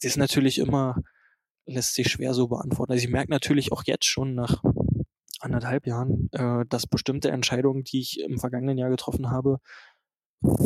ist 0.01 0.17
natürlich 0.17 0.59
immer, 0.59 0.97
lässt 1.67 1.95
sich 1.95 2.09
schwer 2.09 2.35
so 2.35 2.49
beantworten. 2.49 2.93
Also 2.93 3.05
ich 3.05 3.11
merke 3.11 3.31
natürlich 3.31 3.71
auch 3.71 3.85
jetzt 3.85 4.07
schon 4.07 4.35
nach 4.35 4.63
anderthalb 5.41 5.87
Jahren, 5.87 6.29
äh, 6.33 6.65
dass 6.69 6.87
bestimmte 6.87 7.31
Entscheidungen, 7.31 7.85
die 7.85 8.01
ich 8.01 8.21
im 8.21 8.39
vergangenen 8.39 8.79
Jahr 8.79 8.91
getroffen 8.91 9.31
habe, 9.31 9.59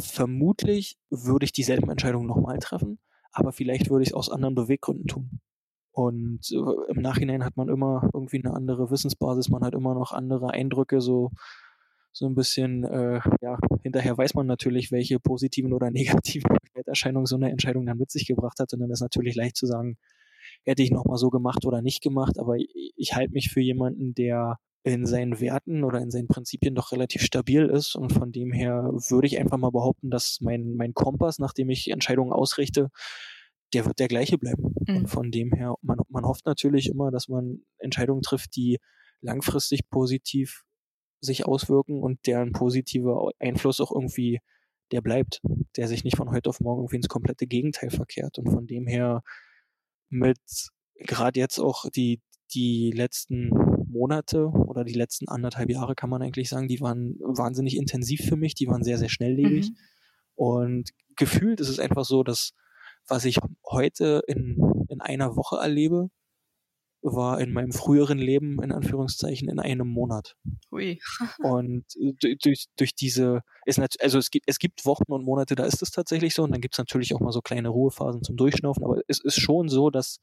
vermutlich 0.00 0.96
würde 1.10 1.44
ich 1.44 1.52
dieselben 1.52 1.90
Entscheidungen 1.90 2.26
nochmal 2.26 2.58
treffen, 2.58 2.98
aber 3.32 3.52
vielleicht 3.52 3.90
würde 3.90 4.02
ich 4.02 4.10
es 4.10 4.14
aus 4.14 4.30
anderen 4.30 4.54
Beweggründen 4.54 5.06
tun. 5.06 5.40
Und 5.96 6.52
äh, 6.52 6.92
im 6.92 7.00
Nachhinein 7.00 7.42
hat 7.42 7.56
man 7.56 7.68
immer 7.68 8.08
irgendwie 8.12 8.42
eine 8.44 8.54
andere 8.54 8.90
Wissensbasis, 8.90 9.48
man 9.48 9.64
hat 9.64 9.74
immer 9.74 9.94
noch 9.94 10.12
andere 10.12 10.50
Eindrücke, 10.50 11.00
so 11.00 11.30
so 12.12 12.26
ein 12.26 12.34
bisschen, 12.34 12.84
äh, 12.84 13.20
ja, 13.42 13.58
hinterher 13.82 14.16
weiß 14.16 14.34
man 14.34 14.46
natürlich, 14.46 14.90
welche 14.90 15.20
positiven 15.20 15.74
oder 15.74 15.90
negativen 16.30 16.56
Erscheinungen 16.86 17.26
so 17.26 17.36
eine 17.36 17.50
Entscheidung 17.50 17.84
dann 17.86 17.98
mit 17.98 18.10
sich 18.10 18.26
gebracht 18.26 18.58
hat. 18.58 18.72
Und 18.72 18.80
dann 18.80 18.90
ist 18.90 19.00
natürlich 19.00 19.36
leicht 19.36 19.56
zu 19.56 19.66
sagen, 19.66 19.96
hätte 20.64 20.82
ich 20.82 20.90
nochmal 20.90 21.18
so 21.18 21.28
gemacht 21.30 21.66
oder 21.66 21.82
nicht 21.82 22.02
gemacht. 22.02 22.38
Aber 22.38 22.56
ich, 22.56 22.94
ich 22.96 23.14
halte 23.14 23.32
mich 23.32 23.50
für 23.50 23.60
jemanden, 23.60 24.14
der 24.14 24.58
in 24.82 25.04
seinen 25.04 25.40
Werten 25.40 25.82
oder 25.82 26.00
in 26.00 26.10
seinen 26.10 26.28
Prinzipien 26.28 26.74
doch 26.74 26.92
relativ 26.92 27.22
stabil 27.22 27.66
ist. 27.66 27.96
Und 27.96 28.12
von 28.12 28.32
dem 28.32 28.52
her 28.52 28.90
würde 29.08 29.26
ich 29.26 29.38
einfach 29.38 29.58
mal 29.58 29.72
behaupten, 29.72 30.10
dass 30.10 30.38
mein, 30.40 30.74
mein 30.74 30.94
Kompass, 30.94 31.38
nachdem 31.38 31.68
ich 31.70 31.90
Entscheidungen 31.90 32.32
ausrichte, 32.32 32.88
der 33.76 33.84
wird 33.84 33.98
der 33.98 34.08
gleiche 34.08 34.38
bleiben. 34.38 34.74
Mhm. 34.86 34.96
Und 34.96 35.06
von 35.08 35.30
dem 35.30 35.52
her, 35.52 35.74
man, 35.82 35.98
man 36.08 36.24
hofft 36.24 36.46
natürlich 36.46 36.88
immer, 36.88 37.10
dass 37.10 37.28
man 37.28 37.60
Entscheidungen 37.76 38.22
trifft, 38.22 38.56
die 38.56 38.78
langfristig 39.20 39.90
positiv 39.90 40.62
sich 41.20 41.44
auswirken 41.44 42.02
und 42.02 42.26
deren 42.26 42.52
positiver 42.52 43.30
Einfluss 43.38 43.80
auch 43.80 43.92
irgendwie 43.92 44.38
der 44.92 45.02
bleibt, 45.02 45.42
der 45.76 45.88
sich 45.88 46.04
nicht 46.04 46.16
von 46.16 46.30
heute 46.30 46.48
auf 46.48 46.60
morgen 46.60 46.80
irgendwie 46.80 46.96
ins 46.96 47.08
komplette 47.08 47.46
Gegenteil 47.46 47.90
verkehrt. 47.90 48.38
Und 48.38 48.50
von 48.50 48.66
dem 48.66 48.86
her 48.86 49.22
mit 50.08 50.38
gerade 50.94 51.38
jetzt 51.38 51.58
auch 51.58 51.84
die, 51.90 52.22
die 52.54 52.92
letzten 52.92 53.50
Monate 53.90 54.46
oder 54.46 54.84
die 54.84 54.94
letzten 54.94 55.28
anderthalb 55.28 55.68
Jahre 55.68 55.94
kann 55.94 56.08
man 56.08 56.22
eigentlich 56.22 56.48
sagen, 56.48 56.68
die 56.68 56.80
waren 56.80 57.18
wahnsinnig 57.18 57.76
intensiv 57.76 58.22
für 58.22 58.36
mich, 58.36 58.54
die 58.54 58.68
waren 58.68 58.84
sehr, 58.84 58.96
sehr 58.96 59.10
schnelllebig. 59.10 59.68
Mhm. 59.68 59.76
Und 60.34 60.90
gefühlt 61.16 61.60
ist 61.60 61.68
es 61.68 61.78
einfach 61.78 62.06
so, 62.06 62.22
dass 62.22 62.54
was 63.08 63.24
ich 63.24 63.38
heute 63.68 64.22
in, 64.26 64.58
in 64.88 65.00
einer 65.00 65.36
Woche 65.36 65.56
erlebe, 65.56 66.10
war 67.02 67.40
in 67.40 67.52
meinem 67.52 67.72
früheren 67.72 68.18
Leben, 68.18 68.62
in 68.62 68.72
Anführungszeichen, 68.72 69.48
in 69.48 69.60
einem 69.60 69.88
Monat. 69.88 70.36
Hui. 70.70 70.98
und 71.38 71.84
durch, 72.42 72.66
durch 72.76 72.94
diese, 72.94 73.42
ist 73.64 73.78
also 74.00 74.18
es 74.18 74.30
gibt, 74.30 74.46
es 74.48 74.58
gibt 74.58 74.84
Wochen 74.86 75.12
und 75.12 75.24
Monate, 75.24 75.54
da 75.54 75.64
ist 75.64 75.82
es 75.82 75.90
tatsächlich 75.90 76.34
so, 76.34 76.42
und 76.42 76.52
dann 76.52 76.60
gibt 76.60 76.74
es 76.74 76.78
natürlich 76.78 77.14
auch 77.14 77.20
mal 77.20 77.32
so 77.32 77.40
kleine 77.40 77.68
Ruhephasen 77.68 78.22
zum 78.22 78.36
Durchschnaufen, 78.36 78.84
aber 78.84 79.00
es 79.08 79.22
ist 79.22 79.40
schon 79.40 79.68
so, 79.68 79.90
dass 79.90 80.18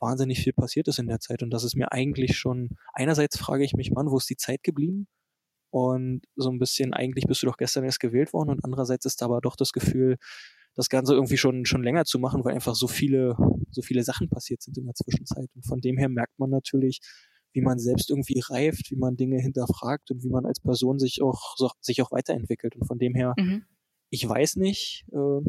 wahnsinnig 0.00 0.40
viel 0.40 0.52
passiert 0.52 0.88
ist 0.88 0.98
in 0.98 1.06
der 1.06 1.20
Zeit 1.20 1.42
und 1.42 1.50
das 1.50 1.62
ist 1.62 1.76
mir 1.76 1.92
eigentlich 1.92 2.36
schon, 2.38 2.70
einerseits 2.92 3.38
frage 3.38 3.64
ich 3.64 3.74
mich, 3.74 3.90
Mann, 3.90 4.10
wo 4.10 4.16
ist 4.16 4.30
die 4.30 4.36
Zeit 4.36 4.62
geblieben? 4.62 5.06
Und 5.72 6.22
so 6.34 6.50
ein 6.50 6.58
bisschen, 6.58 6.94
eigentlich 6.94 7.26
bist 7.26 7.42
du 7.42 7.46
doch 7.46 7.56
gestern 7.56 7.84
erst 7.84 8.00
gewählt 8.00 8.32
worden 8.32 8.48
und 8.48 8.64
andererseits 8.64 9.04
ist 9.04 9.22
da 9.22 9.26
aber 9.26 9.40
doch 9.40 9.54
das 9.54 9.70
Gefühl, 9.70 10.16
das 10.74 10.88
Ganze 10.88 11.14
irgendwie 11.14 11.36
schon, 11.36 11.64
schon 11.64 11.82
länger 11.82 12.04
zu 12.04 12.18
machen, 12.18 12.44
weil 12.44 12.54
einfach 12.54 12.74
so 12.74 12.86
viele, 12.86 13.36
so 13.70 13.82
viele 13.82 14.02
Sachen 14.02 14.28
passiert 14.28 14.62
sind 14.62 14.78
in 14.78 14.86
der 14.86 14.94
Zwischenzeit. 14.94 15.48
Und 15.54 15.66
von 15.66 15.80
dem 15.80 15.98
her 15.98 16.08
merkt 16.08 16.38
man 16.38 16.50
natürlich, 16.50 17.00
wie 17.52 17.60
man 17.60 17.78
selbst 17.78 18.10
irgendwie 18.10 18.40
reift, 18.40 18.90
wie 18.90 18.96
man 18.96 19.16
Dinge 19.16 19.40
hinterfragt 19.40 20.10
und 20.10 20.22
wie 20.22 20.30
man 20.30 20.46
als 20.46 20.60
Person 20.60 20.98
sich 20.98 21.20
auch, 21.22 21.56
so, 21.56 21.70
sich 21.80 22.00
auch 22.02 22.12
weiterentwickelt. 22.12 22.76
Und 22.76 22.86
von 22.86 22.98
dem 22.98 23.14
her, 23.14 23.34
mhm. 23.38 23.64
ich 24.10 24.28
weiß 24.28 24.56
nicht, 24.56 25.04
äh, 25.12 25.40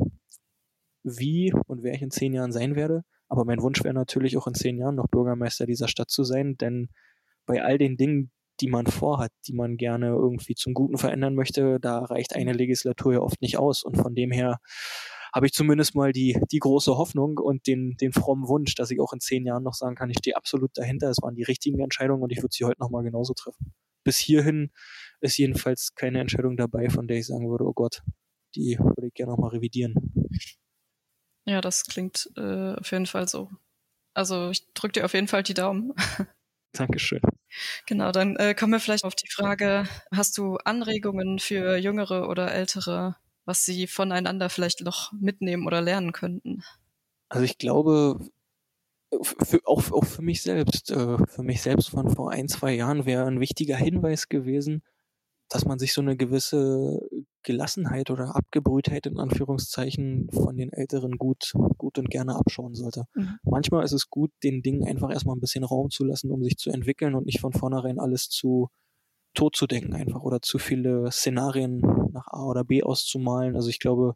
wie 1.03 1.53
und 1.67 1.83
wer 1.83 1.93
ich 1.93 2.01
in 2.01 2.11
zehn 2.11 2.33
Jahren 2.33 2.51
sein 2.51 2.75
werde, 2.75 3.03
aber 3.27 3.45
mein 3.45 3.61
Wunsch 3.61 3.83
wäre 3.83 3.93
natürlich 3.93 4.37
auch 4.37 4.47
in 4.47 4.53
zehn 4.53 4.77
Jahren 4.77 4.95
noch 4.95 5.07
Bürgermeister 5.07 5.65
dieser 5.65 5.87
Stadt 5.87 6.09
zu 6.09 6.23
sein, 6.23 6.57
denn 6.57 6.89
bei 7.45 7.63
all 7.63 7.77
den 7.77 7.97
Dingen, 7.97 8.31
die 8.61 8.67
man 8.67 8.85
vorhat, 8.85 9.31
die 9.47 9.53
man 9.53 9.77
gerne 9.77 10.07
irgendwie 10.07 10.55
zum 10.55 10.73
Guten 10.73 10.97
verändern 10.97 11.35
möchte, 11.35 11.79
da 11.79 11.99
reicht 11.99 12.35
eine 12.35 12.53
Legislatur 12.53 13.13
ja 13.13 13.19
oft 13.19 13.41
nicht 13.41 13.57
aus. 13.57 13.83
Und 13.83 13.97
von 13.97 14.15
dem 14.15 14.31
her 14.31 14.59
habe 15.33 15.45
ich 15.47 15.53
zumindest 15.53 15.95
mal 15.95 16.11
die, 16.11 16.39
die 16.51 16.59
große 16.59 16.97
Hoffnung 16.97 17.37
und 17.37 17.65
den, 17.67 17.95
den 17.99 18.13
frommen 18.13 18.47
Wunsch, 18.47 18.75
dass 18.75 18.91
ich 18.91 18.99
auch 18.99 19.13
in 19.13 19.19
zehn 19.19 19.45
Jahren 19.45 19.63
noch 19.63 19.73
sagen 19.73 19.95
kann, 19.95 20.09
ich 20.09 20.17
stehe 20.19 20.35
absolut 20.35 20.71
dahinter, 20.75 21.09
es 21.09 21.21
waren 21.21 21.35
die 21.35 21.43
richtigen 21.43 21.79
Entscheidungen 21.79 22.21
und 22.21 22.31
ich 22.31 22.41
würde 22.41 22.53
sie 22.53 22.65
heute 22.65 22.79
nochmal 22.79 23.03
genauso 23.03 23.33
treffen. 23.33 23.73
Bis 24.03 24.17
hierhin 24.17 24.71
ist 25.21 25.37
jedenfalls 25.37 25.95
keine 25.95 26.19
Entscheidung 26.19 26.57
dabei, 26.57 26.89
von 26.89 27.07
der 27.07 27.17
ich 27.17 27.27
sagen 27.27 27.49
würde, 27.49 27.65
oh 27.65 27.73
Gott, 27.73 28.01
die 28.55 28.77
würde 28.79 29.07
ich 29.07 29.13
gerne 29.13 29.31
nochmal 29.31 29.51
revidieren. 29.51 29.95
Ja, 31.45 31.61
das 31.61 31.85
klingt 31.85 32.29
äh, 32.35 32.75
auf 32.75 32.91
jeden 32.91 33.05
Fall 33.05 33.27
so. 33.27 33.49
Also 34.13 34.49
ich 34.49 34.71
drücke 34.73 34.93
dir 34.93 35.05
auf 35.05 35.13
jeden 35.13 35.27
Fall 35.27 35.43
die 35.43 35.53
Daumen. 35.53 35.93
Dankeschön. 36.73 37.21
Genau, 37.85 38.11
dann 38.11 38.35
äh, 38.37 38.55
kommen 38.55 38.73
wir 38.73 38.79
vielleicht 38.79 39.03
auf 39.03 39.15
die 39.15 39.29
Frage, 39.29 39.87
hast 40.11 40.37
du 40.37 40.55
Anregungen 40.57 41.39
für 41.39 41.75
jüngere 41.75 42.29
oder 42.29 42.51
ältere, 42.53 43.17
was 43.45 43.65
sie 43.65 43.87
voneinander 43.87 44.49
vielleicht 44.49 44.81
noch 44.81 45.11
mitnehmen 45.11 45.67
oder 45.67 45.81
lernen 45.81 46.13
könnten? 46.13 46.63
Also 47.29 47.43
ich 47.43 47.57
glaube, 47.57 48.19
für, 49.21 49.59
auch, 49.65 49.91
auch 49.91 50.05
für 50.05 50.21
mich 50.21 50.41
selbst, 50.41 50.91
äh, 50.91 51.17
für 51.27 51.43
mich 51.43 51.61
selbst 51.61 51.89
von 51.89 52.09
vor 52.09 52.31
ein, 52.31 52.47
zwei 52.47 52.73
Jahren 52.73 53.05
wäre 53.05 53.25
ein 53.25 53.41
wichtiger 53.41 53.75
Hinweis 53.75 54.29
gewesen, 54.29 54.83
dass 55.49 55.65
man 55.65 55.79
sich 55.79 55.93
so 55.93 56.01
eine 56.01 56.15
gewisse 56.15 57.01
Gelassenheit 57.43 58.09
oder 58.09 58.35
Abgebrühtheit 58.35 59.05
in 59.05 59.17
Anführungszeichen 59.17 60.29
von 60.31 60.57
den 60.57 60.71
Älteren 60.71 61.17
gut, 61.17 61.53
gut 61.77 61.97
und 61.97 62.09
gerne 62.09 62.35
abschauen 62.35 62.75
sollte. 62.75 63.05
Mhm. 63.13 63.37
Manchmal 63.43 63.83
ist 63.83 63.93
es 63.93 64.09
gut, 64.09 64.31
den 64.43 64.61
Dingen 64.61 64.83
einfach 64.85 65.11
erstmal 65.11 65.35
ein 65.35 65.41
bisschen 65.41 65.63
Raum 65.63 65.89
zu 65.89 66.03
lassen, 66.03 66.31
um 66.31 66.43
sich 66.43 66.57
zu 66.57 66.69
entwickeln 66.69 67.15
und 67.15 67.25
nicht 67.25 67.39
von 67.39 67.53
vornherein 67.53 67.99
alles 67.99 68.29
zu 68.29 68.69
tot 69.33 69.55
zu 69.55 69.67
denken 69.67 69.93
einfach 69.93 70.21
oder 70.21 70.41
zu 70.41 70.57
viele 70.57 71.09
Szenarien 71.11 71.81
nach 72.11 72.27
A 72.27 72.45
oder 72.45 72.63
B 72.63 72.83
auszumalen. 72.83 73.55
Also 73.55 73.69
ich 73.69 73.79
glaube, 73.79 74.15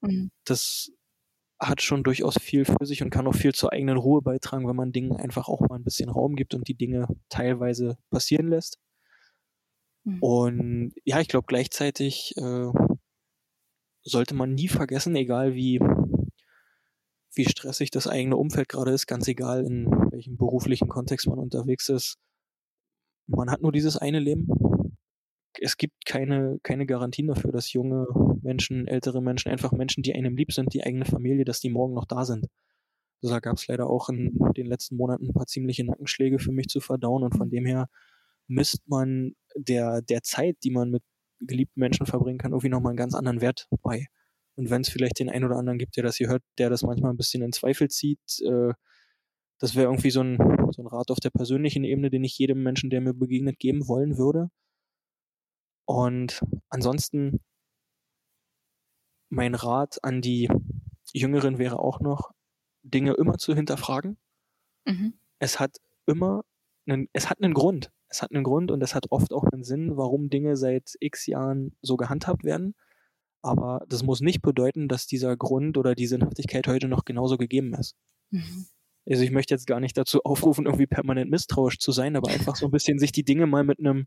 mhm. 0.00 0.30
das 0.44 0.90
hat 1.60 1.82
schon 1.82 2.04
durchaus 2.04 2.36
viel 2.40 2.64
für 2.64 2.86
sich 2.86 3.02
und 3.02 3.10
kann 3.10 3.26
auch 3.26 3.34
viel 3.34 3.52
zur 3.52 3.72
eigenen 3.72 3.96
Ruhe 3.96 4.22
beitragen, 4.22 4.68
wenn 4.68 4.76
man 4.76 4.92
Dingen 4.92 5.16
einfach 5.16 5.48
auch 5.48 5.60
mal 5.60 5.76
ein 5.76 5.84
bisschen 5.84 6.08
Raum 6.08 6.36
gibt 6.36 6.54
und 6.54 6.68
die 6.68 6.76
Dinge 6.76 7.06
teilweise 7.28 7.98
passieren 8.10 8.48
lässt. 8.48 8.78
Mhm. 10.08 10.18
Und 10.22 10.92
ja, 11.04 11.20
ich 11.20 11.28
glaube 11.28 11.46
gleichzeitig 11.46 12.34
äh, 12.36 12.70
sollte 14.02 14.34
man 14.34 14.54
nie 14.54 14.68
vergessen, 14.68 15.14
egal 15.16 15.54
wie, 15.54 15.80
wie 17.34 17.44
stressig 17.44 17.90
das 17.90 18.06
eigene 18.06 18.36
Umfeld 18.36 18.68
gerade 18.68 18.92
ist, 18.92 19.06
ganz 19.06 19.28
egal 19.28 19.64
in 19.64 19.86
welchem 20.10 20.36
beruflichen 20.36 20.88
Kontext 20.88 21.26
man 21.26 21.38
unterwegs 21.38 21.88
ist, 21.88 22.16
man 23.26 23.50
hat 23.50 23.60
nur 23.60 23.72
dieses 23.72 23.98
eine 23.98 24.20
Leben. 24.20 24.48
Es 25.60 25.76
gibt 25.76 26.06
keine, 26.06 26.58
keine 26.62 26.86
Garantien 26.86 27.28
dafür, 27.28 27.52
dass 27.52 27.72
junge 27.72 28.06
Menschen, 28.42 28.86
ältere 28.86 29.20
Menschen, 29.20 29.50
einfach 29.50 29.72
Menschen, 29.72 30.02
die 30.02 30.14
einem 30.14 30.36
lieb 30.36 30.52
sind, 30.52 30.72
die 30.72 30.84
eigene 30.84 31.04
Familie, 31.04 31.44
dass 31.44 31.60
die 31.60 31.68
morgen 31.68 31.94
noch 31.94 32.06
da 32.06 32.24
sind. 32.24 32.46
Also 33.22 33.34
da 33.34 33.40
gab 33.40 33.56
es 33.56 33.66
leider 33.66 33.90
auch 33.90 34.08
in 34.08 34.38
den 34.56 34.66
letzten 34.66 34.96
Monaten 34.96 35.26
ein 35.26 35.34
paar 35.34 35.46
ziemliche 35.46 35.84
Nackenschläge 35.84 36.38
für 36.38 36.52
mich 36.52 36.68
zu 36.68 36.80
verdauen 36.80 37.24
und 37.24 37.36
von 37.36 37.50
dem 37.50 37.66
her 37.66 37.88
misst 38.48 38.88
man 38.88 39.34
der, 39.56 40.02
der 40.02 40.22
Zeit, 40.22 40.56
die 40.64 40.70
man 40.70 40.90
mit 40.90 41.02
geliebten 41.40 41.80
Menschen 41.80 42.06
verbringen 42.06 42.38
kann, 42.38 42.52
irgendwie 42.52 42.68
nochmal 42.68 42.90
einen 42.90 42.98
ganz 42.98 43.14
anderen 43.14 43.40
Wert 43.40 43.68
bei. 43.82 44.06
Und 44.56 44.70
wenn 44.70 44.82
es 44.82 44.88
vielleicht 44.88 45.20
den 45.20 45.30
einen 45.30 45.44
oder 45.44 45.56
anderen 45.56 45.78
gibt, 45.78 45.96
der 45.96 46.02
das 46.02 46.16
hier 46.16 46.28
hört, 46.28 46.42
der 46.58 46.68
das 46.70 46.82
manchmal 46.82 47.12
ein 47.12 47.16
bisschen 47.16 47.42
in 47.42 47.52
Zweifel 47.52 47.88
zieht, 47.88 48.40
äh, 48.44 48.72
das 49.60 49.74
wäre 49.74 49.86
irgendwie 49.86 50.10
so 50.10 50.20
ein, 50.20 50.36
so 50.72 50.82
ein 50.82 50.86
Rat 50.86 51.10
auf 51.10 51.20
der 51.20 51.30
persönlichen 51.30 51.84
Ebene, 51.84 52.10
den 52.10 52.24
ich 52.24 52.38
jedem 52.38 52.62
Menschen, 52.62 52.90
der 52.90 53.00
mir 53.00 53.14
begegnet, 53.14 53.58
geben 53.58 53.86
wollen 53.88 54.18
würde. 54.18 54.50
Und 55.86 56.42
ansonsten 56.68 57.40
mein 59.30 59.54
Rat 59.54 60.02
an 60.02 60.22
die 60.22 60.48
Jüngeren 61.12 61.58
wäre 61.58 61.78
auch 61.78 62.00
noch, 62.00 62.32
Dinge 62.82 63.12
immer 63.14 63.38
zu 63.38 63.54
hinterfragen. 63.54 64.16
Mhm. 64.86 65.14
Es 65.38 65.60
hat 65.60 65.76
immer 66.06 66.44
einen, 66.88 67.08
es 67.12 67.30
hat 67.30 67.42
einen 67.42 67.54
Grund 67.54 67.90
es 68.08 68.22
hat 68.22 68.32
einen 68.32 68.44
Grund 68.44 68.70
und 68.70 68.82
es 68.82 68.94
hat 68.94 69.10
oft 69.10 69.32
auch 69.32 69.44
einen 69.44 69.64
Sinn, 69.64 69.96
warum 69.96 70.30
Dinge 70.30 70.56
seit 70.56 70.94
x 71.00 71.26
Jahren 71.26 71.76
so 71.82 71.96
gehandhabt 71.96 72.44
werden. 72.44 72.74
Aber 73.42 73.84
das 73.88 74.02
muss 74.02 74.20
nicht 74.20 74.42
bedeuten, 74.42 74.88
dass 74.88 75.06
dieser 75.06 75.36
Grund 75.36 75.78
oder 75.78 75.94
die 75.94 76.06
Sinnhaftigkeit 76.06 76.66
heute 76.66 76.88
noch 76.88 77.04
genauso 77.04 77.36
gegeben 77.36 77.74
ist. 77.74 77.94
Mhm. 78.30 78.66
Also 79.08 79.22
ich 79.22 79.30
möchte 79.30 79.54
jetzt 79.54 79.66
gar 79.66 79.80
nicht 79.80 79.96
dazu 79.96 80.22
aufrufen, 80.24 80.66
irgendwie 80.66 80.86
permanent 80.86 81.30
misstrauisch 81.30 81.78
zu 81.78 81.92
sein, 81.92 82.16
aber 82.16 82.30
einfach 82.30 82.56
so 82.56 82.66
ein 82.66 82.70
bisschen 82.70 82.98
sich 82.98 83.12
die 83.12 83.24
Dinge 83.24 83.46
mal 83.46 83.64
mit 83.64 83.78
einem 83.78 84.06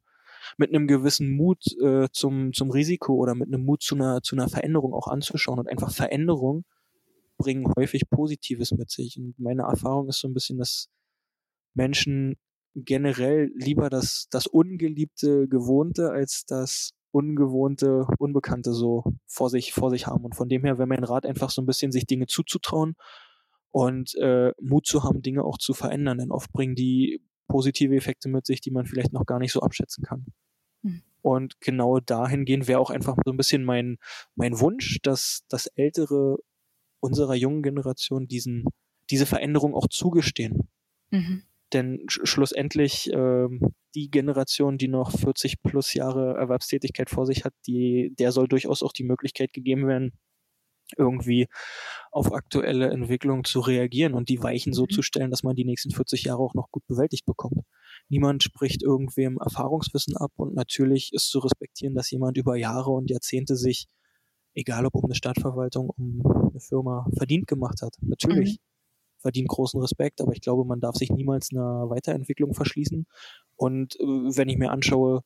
mit 0.58 0.74
einem 0.74 0.88
gewissen 0.88 1.30
Mut 1.30 1.63
äh, 1.84 2.08
zum, 2.12 2.52
zum 2.52 2.72
Risiko 2.72 3.13
oder 3.13 3.36
mit 3.36 3.48
einem 3.48 3.63
Mut 3.63 3.84
zu 3.84 3.94
einer, 3.94 4.24
zu 4.24 4.36
einer 4.36 4.50
Veränderung 4.50 4.91
auch 4.91 5.08
anzuschauen. 5.08 5.60
Und 5.60 5.70
einfach 5.70 5.94
Veränderung 5.94 6.65
bringen 7.38 7.72
häufig 7.78 8.10
Positives 8.10 8.72
mit 8.72 8.89
sich. 8.89 9.20
Und 9.20 9.38
meine 9.38 9.63
Erfahrung 9.63 10.10
ist 10.10 10.20
so 10.20 10.28
ein 10.28 10.34
bisschen, 10.34 10.58
dass 10.58 10.89
Menschen 11.76 12.38
generell 12.75 13.51
lieber 13.55 13.89
das, 13.89 14.27
das 14.29 14.47
ungeliebte 14.47 15.47
Gewohnte 15.47 16.12
als 16.12 16.45
das 16.45 16.91
ungewohnte, 17.12 18.07
Unbekannte 18.17 18.73
so 18.73 19.03
vor 19.27 19.49
sich, 19.49 19.73
vor 19.73 19.89
sich 19.89 20.07
haben. 20.07 20.23
Und 20.23 20.36
von 20.36 20.49
dem 20.49 20.63
her 20.63 20.77
wäre 20.77 20.88
mein 20.88 21.03
Rat 21.03 21.25
einfach 21.25 21.49
so 21.49 21.62
ein 21.62 21.65
bisschen, 21.65 21.91
sich 21.91 22.05
Dinge 22.05 22.27
zuzutrauen 22.27 22.95
und 23.71 24.15
äh, 24.15 24.53
Mut 24.62 24.86
zu 24.86 25.03
haben, 25.03 25.21
Dinge 25.21 25.43
auch 25.43 25.57
zu 25.57 25.73
verändern. 25.73 26.19
Denn 26.19 26.31
oft 26.31 26.51
bringen 26.51 26.75
die 26.75 27.21
positive 27.47 27.95
Effekte 27.95 28.29
mit 28.29 28.45
sich, 28.45 28.62
die 28.62 28.71
man 28.71 28.86
vielleicht 28.86 29.12
noch 29.12 29.25
gar 29.25 29.39
nicht 29.39 29.51
so 29.51 29.62
abschätzen 29.62 30.03
kann. 30.03 30.25
Mhm. 30.81 31.03
Und 31.21 31.60
genau 31.60 31.99
dahingehend 31.99 32.67
wäre 32.67 32.79
auch 32.79 32.89
einfach 32.89 33.17
so 33.25 33.31
ein 33.31 33.38
bisschen 33.38 33.63
mein, 33.65 33.97
mein 34.36 34.60
Wunsch, 34.60 34.99
dass 35.03 35.43
das 35.49 35.67
Ältere 35.67 36.38
unserer 37.01 37.36
jungen 37.36 37.62
Generation 37.62 38.27
diesen, 38.27 38.65
diese 39.10 39.25
Veränderung 39.25 39.75
auch 39.75 39.88
zugestehen. 39.88 40.69
Mhm. 41.12 41.43
Denn 41.73 42.05
sch 42.07 42.21
schlussendlich 42.23 43.12
äh, 43.12 43.47
die 43.95 44.10
Generation, 44.10 44.77
die 44.77 44.88
noch 44.88 45.12
40 45.12 45.62
plus 45.62 45.93
Jahre 45.93 46.36
Erwerbstätigkeit 46.38 47.10
vor 47.10 47.25
sich 47.25 47.45
hat, 47.45 47.53
die, 47.67 48.13
der 48.19 48.31
soll 48.31 48.47
durchaus 48.47 48.84
auch 48.84 48.93
die 48.93 49.03
Möglichkeit 49.03 49.53
gegeben 49.53 49.88
werden, 49.88 50.12
irgendwie 50.97 51.47
auf 52.12 52.34
aktuelle 52.34 52.89
Entwicklungen 52.89 53.43
zu 53.43 53.62
reagieren 53.62 54.13
und 54.13 54.29
die 54.29 54.43
Weichen 54.43 54.73
so 54.73 54.84
mhm. 54.84 54.89
zu 54.89 55.01
stellen, 55.01 55.31
dass 55.31 55.43
man 55.43 55.55
die 55.55 55.65
nächsten 55.65 55.91
40 55.91 56.25
Jahre 56.25 56.41
auch 56.41 56.53
noch 56.53 56.69
gut 56.71 56.86
bewältigt 56.88 57.25
bekommt. 57.25 57.62
Niemand 58.10 58.43
spricht 58.43 58.84
irgendwem 58.84 59.38
Erfahrungswissen 59.38 60.17
ab 60.17 60.31
und 60.36 60.53
natürlich 60.53 61.13
ist 61.13 61.29
zu 61.29 61.39
respektieren, 61.39 61.95
dass 61.95 62.12
jemand 62.12 62.38
über 62.38 62.57
Jahre 62.57 62.91
und 62.91 63.10
Jahrzehnte 63.10 63.55
sich, 63.55 63.88
egal 64.53 64.86
ob 64.86 64.95
um 64.95 65.05
eine 65.05 65.15
Stadtverwaltung, 65.15 65.89
um 65.89 66.21
eine 66.25 66.60
Firma, 66.60 67.07
verdient 67.17 67.47
gemacht 67.47 67.81
hat. 67.81 67.95
Natürlich. 68.01 68.60
Mhm 68.60 68.70
verdient 69.21 69.49
großen 69.49 69.79
Respekt, 69.79 70.21
aber 70.21 70.34
ich 70.34 70.41
glaube, 70.41 70.65
man 70.65 70.79
darf 70.79 70.95
sich 70.95 71.10
niemals 71.10 71.49
einer 71.51 71.89
Weiterentwicklung 71.89 72.53
verschließen. 72.53 73.05
Und 73.55 73.95
äh, 73.99 74.03
wenn 74.03 74.49
ich 74.49 74.57
mir 74.57 74.71
anschaue, 74.71 75.23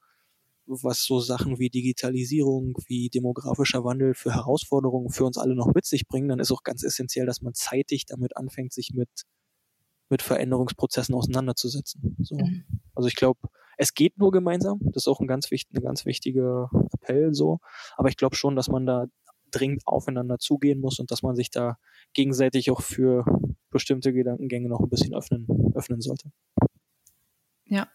was 0.67 1.03
so 1.03 1.19
Sachen 1.19 1.59
wie 1.59 1.69
Digitalisierung, 1.69 2.77
wie 2.87 3.09
demografischer 3.09 3.83
Wandel 3.83 4.13
für 4.13 4.33
Herausforderungen 4.33 5.09
für 5.09 5.25
uns 5.25 5.37
alle 5.37 5.55
noch 5.55 5.73
mit 5.73 5.85
sich 5.85 6.07
bringen, 6.07 6.29
dann 6.29 6.39
ist 6.39 6.51
auch 6.51 6.63
ganz 6.63 6.83
essentiell, 6.83 7.25
dass 7.25 7.41
man 7.41 7.53
zeitig 7.53 8.05
damit 8.05 8.35
anfängt, 8.35 8.73
sich 8.73 8.91
mit, 8.93 9.09
mit 10.09 10.21
Veränderungsprozessen 10.21 11.13
auseinanderzusetzen. 11.13 12.17
So. 12.21 12.35
Mhm. 12.35 12.65
Also 12.95 13.07
ich 13.07 13.15
glaube, 13.15 13.39
es 13.77 13.93
geht 13.93 14.17
nur 14.17 14.31
gemeinsam. 14.31 14.79
Das 14.81 15.03
ist 15.03 15.07
auch 15.07 15.19
ein 15.19 15.27
ganz, 15.27 15.51
wichtig, 15.51 15.77
ein 15.77 15.83
ganz 15.83 16.05
wichtiger 16.05 16.69
Appell 16.93 17.33
so. 17.33 17.59
Aber 17.95 18.09
ich 18.09 18.17
glaube 18.17 18.35
schon, 18.35 18.55
dass 18.55 18.67
man 18.67 18.85
da 18.85 19.05
dringend 19.51 19.83
aufeinander 19.85 20.39
zugehen 20.39 20.79
muss 20.79 20.99
und 20.99 21.11
dass 21.11 21.21
man 21.21 21.35
sich 21.35 21.49
da 21.49 21.77
gegenseitig 22.13 22.71
auch 22.71 22.81
für 22.81 23.25
bestimmte 23.75 24.13
Gedankengänge 24.13 24.69
noch 24.69 24.79
ein 24.79 24.89
bisschen 24.89 25.13
öffnen, 25.13 25.45
öffnen 25.75 25.99
sollte. 25.99 26.31
Ja, 27.65 27.89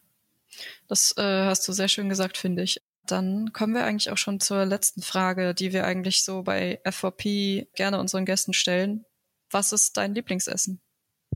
das 0.88 1.14
äh, 1.16 1.46
hast 1.46 1.66
du 1.66 1.72
sehr 1.72 1.88
schön 1.88 2.10
gesagt, 2.10 2.36
finde 2.36 2.62
ich. 2.62 2.82
Dann 3.06 3.54
kommen 3.54 3.72
wir 3.72 3.84
eigentlich 3.84 4.10
auch 4.10 4.18
schon 4.18 4.40
zur 4.40 4.66
letzten 4.66 5.00
Frage, 5.00 5.54
die 5.54 5.72
wir 5.72 5.86
eigentlich 5.86 6.22
so 6.22 6.42
bei 6.42 6.82
FVP 6.84 7.68
gerne 7.74 7.98
unseren 7.98 8.26
Gästen 8.26 8.52
stellen. 8.52 9.06
Was 9.50 9.72
ist 9.72 9.96
dein 9.96 10.14
Lieblingsessen? 10.14 10.82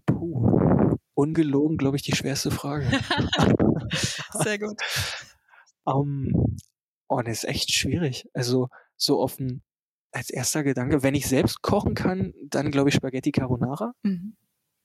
Puh, 0.05 0.99
ungelogen, 1.15 1.79
glaube 1.79 1.97
ich, 1.97 2.03
die 2.03 2.15
schwerste 2.15 2.51
Frage. 2.51 2.87
sehr 4.45 4.59
gut. 4.59 4.79
Um, 5.85 6.27
ähm, 6.35 6.57
oh, 7.09 7.23
das 7.23 7.39
ist 7.39 7.49
echt 7.49 7.73
schwierig. 7.73 8.29
Also 8.35 8.69
so 8.99 9.21
offen 9.21 9.63
als 10.15 10.31
erster 10.31 10.63
Gedanke, 10.63 11.03
wenn 11.03 11.15
ich 11.15 11.27
selbst 11.27 11.63
kochen 11.63 11.95
kann, 11.95 12.33
dann 12.47 12.71
glaube 12.71 12.89
ich 12.89 12.95
Spaghetti 12.95 13.33
Carbonara. 13.33 13.93
Mhm. 14.03 14.37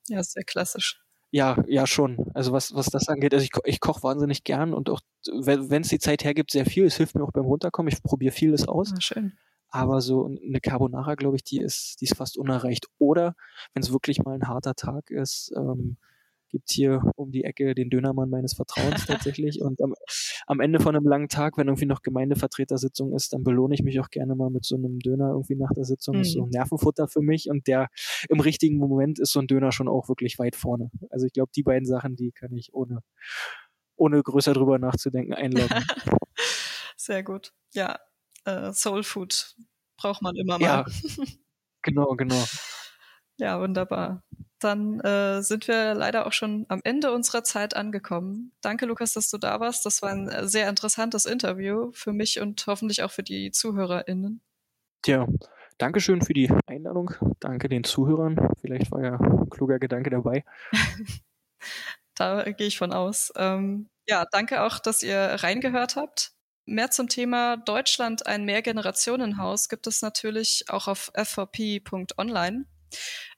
Ja, 0.07 0.23
sehr 0.23 0.43
klassisch. 0.43 1.01
Ja, 1.31 1.63
ja 1.67 1.85
schon. 1.85 2.17
Also 2.33 2.51
was, 2.51 2.73
was 2.73 2.87
das 2.87 3.07
angeht, 3.07 3.33
also 3.33 3.43
ich, 3.43 3.51
ich 3.65 3.79
koche 3.79 4.01
wahnsinnig 4.01 4.43
gern 4.43 4.73
und 4.73 4.89
auch, 4.89 5.01
wenn 5.27 5.81
es 5.81 5.89
die 5.89 5.99
Zeit 5.99 6.23
hergibt, 6.23 6.51
sehr 6.51 6.65
viel. 6.65 6.85
Es 6.85 6.97
hilft 6.97 7.15
mir 7.15 7.23
auch 7.23 7.31
beim 7.31 7.45
Runterkommen. 7.45 7.93
Ich 7.93 8.01
probiere 8.01 8.33
vieles 8.33 8.67
aus. 8.67 8.93
Ah, 8.93 9.01
schön. 9.01 9.33
Aber 9.69 10.01
so 10.01 10.25
eine 10.25 10.59
Carbonara, 10.59 11.13
glaube 11.13 11.35
ich, 11.35 11.43
die 11.43 11.59
ist, 11.59 12.01
die 12.01 12.05
ist 12.05 12.15
fast 12.15 12.37
unerreicht. 12.37 12.87
Oder 12.97 13.35
wenn 13.73 13.83
es 13.83 13.91
wirklich 13.91 14.23
mal 14.23 14.33
ein 14.33 14.47
harter 14.47 14.73
Tag 14.73 15.11
ist, 15.11 15.53
ähm, 15.55 15.97
gibt 16.49 16.71
hier 16.71 17.01
um 17.15 17.31
die 17.31 17.43
Ecke 17.43 17.75
den 17.75 17.89
Dönermann 17.89 18.29
meines 18.29 18.53
Vertrauens 18.53 19.05
tatsächlich. 19.05 19.62
Und 19.62 19.81
am, 19.81 19.95
am, 20.47 20.59
Ende 20.59 20.79
von 20.79 20.95
einem 20.95 21.07
langen 21.07 21.29
Tag, 21.29 21.57
wenn 21.57 21.67
irgendwie 21.67 21.85
noch 21.85 22.01
Gemeindevertretersitzung 22.01 23.13
ist, 23.13 23.33
dann 23.33 23.43
belohne 23.43 23.75
ich 23.75 23.83
mich 23.83 23.99
auch 23.99 24.09
gerne 24.09 24.35
mal 24.35 24.49
mit 24.49 24.65
so 24.65 24.75
einem 24.75 24.99
Döner 24.99 25.29
irgendwie 25.29 25.55
nach 25.55 25.71
der 25.73 25.85
Sitzung. 25.85 26.15
Mhm. 26.15 26.19
Das 26.19 26.27
ist 26.27 26.33
so 26.33 26.43
ein 26.43 26.49
Nervenfutter 26.49 27.07
für 27.07 27.21
mich 27.21 27.49
und 27.49 27.67
der 27.67 27.89
im 28.29 28.39
richtigen 28.39 28.77
Moment 28.77 29.19
ist 29.19 29.31
so 29.31 29.39
ein 29.39 29.47
Döner 29.47 29.71
schon 29.71 29.88
auch 29.88 30.09
wirklich 30.09 30.39
weit 30.39 30.55
vorne. 30.55 30.91
Also 31.09 31.25
ich 31.25 31.33
glaube, 31.33 31.51
die 31.55 31.63
beiden 31.63 31.85
Sachen, 31.85 32.15
die 32.15 32.31
kann 32.31 32.53
ich 32.55 32.73
ohne, 32.73 33.01
ohne 33.95 34.21
größer 34.21 34.53
drüber 34.53 34.79
nachzudenken 34.79 35.33
einloggen. 35.33 35.83
Sehr 36.97 37.23
gut. 37.23 37.53
Ja, 37.73 37.99
äh, 38.45 38.73
Soul 38.73 39.03
Food 39.03 39.55
braucht 39.97 40.21
man 40.21 40.35
immer 40.35 40.59
mal. 40.59 40.65
Ja, 40.65 40.85
genau, 41.81 42.15
genau. 42.15 42.43
Ja, 43.41 43.62
wunderbar. 43.62 44.21
Dann 44.59 44.99
äh, 44.99 45.41
sind 45.41 45.67
wir 45.67 45.93
leider 45.93 46.27
auch 46.27 46.33
schon 46.33 46.65
am 46.67 46.81
Ende 46.83 47.11
unserer 47.13 47.43
Zeit 47.43 47.75
angekommen. 47.75 48.51
Danke, 48.61 48.85
Lukas, 48.85 49.13
dass 49.13 49.29
du 49.29 49.37
da 49.37 49.59
warst. 49.59 49.85
Das 49.85 50.01
war 50.01 50.09
ein 50.09 50.27
äh, 50.27 50.47
sehr 50.47 50.69
interessantes 50.69 51.25
Interview 51.25 51.91
für 51.93 52.11
mich 52.11 52.39
und 52.41 52.65
hoffentlich 52.67 53.03
auch 53.03 53.11
für 53.11 53.23
die 53.23 53.51
ZuhörerInnen. 53.51 54.41
Tja, 55.01 55.27
Dankeschön 55.79 56.21
für 56.21 56.33
die 56.33 56.51
Einladung. 56.67 57.11
Danke 57.39 57.69
den 57.69 57.85
Zuhörern. 57.85 58.53
Vielleicht 58.59 58.91
war 58.91 59.01
ja 59.01 59.17
ein 59.17 59.49
kluger 59.49 59.79
Gedanke 59.79 60.09
dabei. 60.09 60.43
da 62.15 62.43
gehe 62.51 62.67
ich 62.67 62.77
von 62.77 62.91
aus. 62.91 63.31
Ähm, 63.37 63.89
ja, 64.05 64.25
danke 64.29 64.61
auch, 64.63 64.79
dass 64.79 65.03
ihr 65.03 65.17
reingehört 65.17 65.95
habt. 65.95 66.33
Mehr 66.65 66.91
zum 66.91 67.07
Thema 67.07 67.55
Deutschland 67.55 68.27
ein 68.27 68.43
Mehrgenerationenhaus 68.43 69.69
gibt 69.69 69.87
es 69.87 70.01
natürlich 70.01 70.65
auch 70.67 70.89
auf 70.89 71.11
fvp.online. 71.15 72.65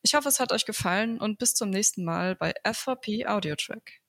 Ich 0.02 0.14
hoffe, 0.16 0.30
es 0.30 0.40
hat 0.40 0.52
euch 0.52 0.66
gefallen 0.66 1.20
und 1.20 1.40
bis 1.40 1.54
zum 1.54 1.70
nächsten 1.70 2.04
Mal 2.04 2.36
bei 2.36 2.54
FVP 2.64 3.28
Audio 3.28 3.56
Track. 3.56 4.01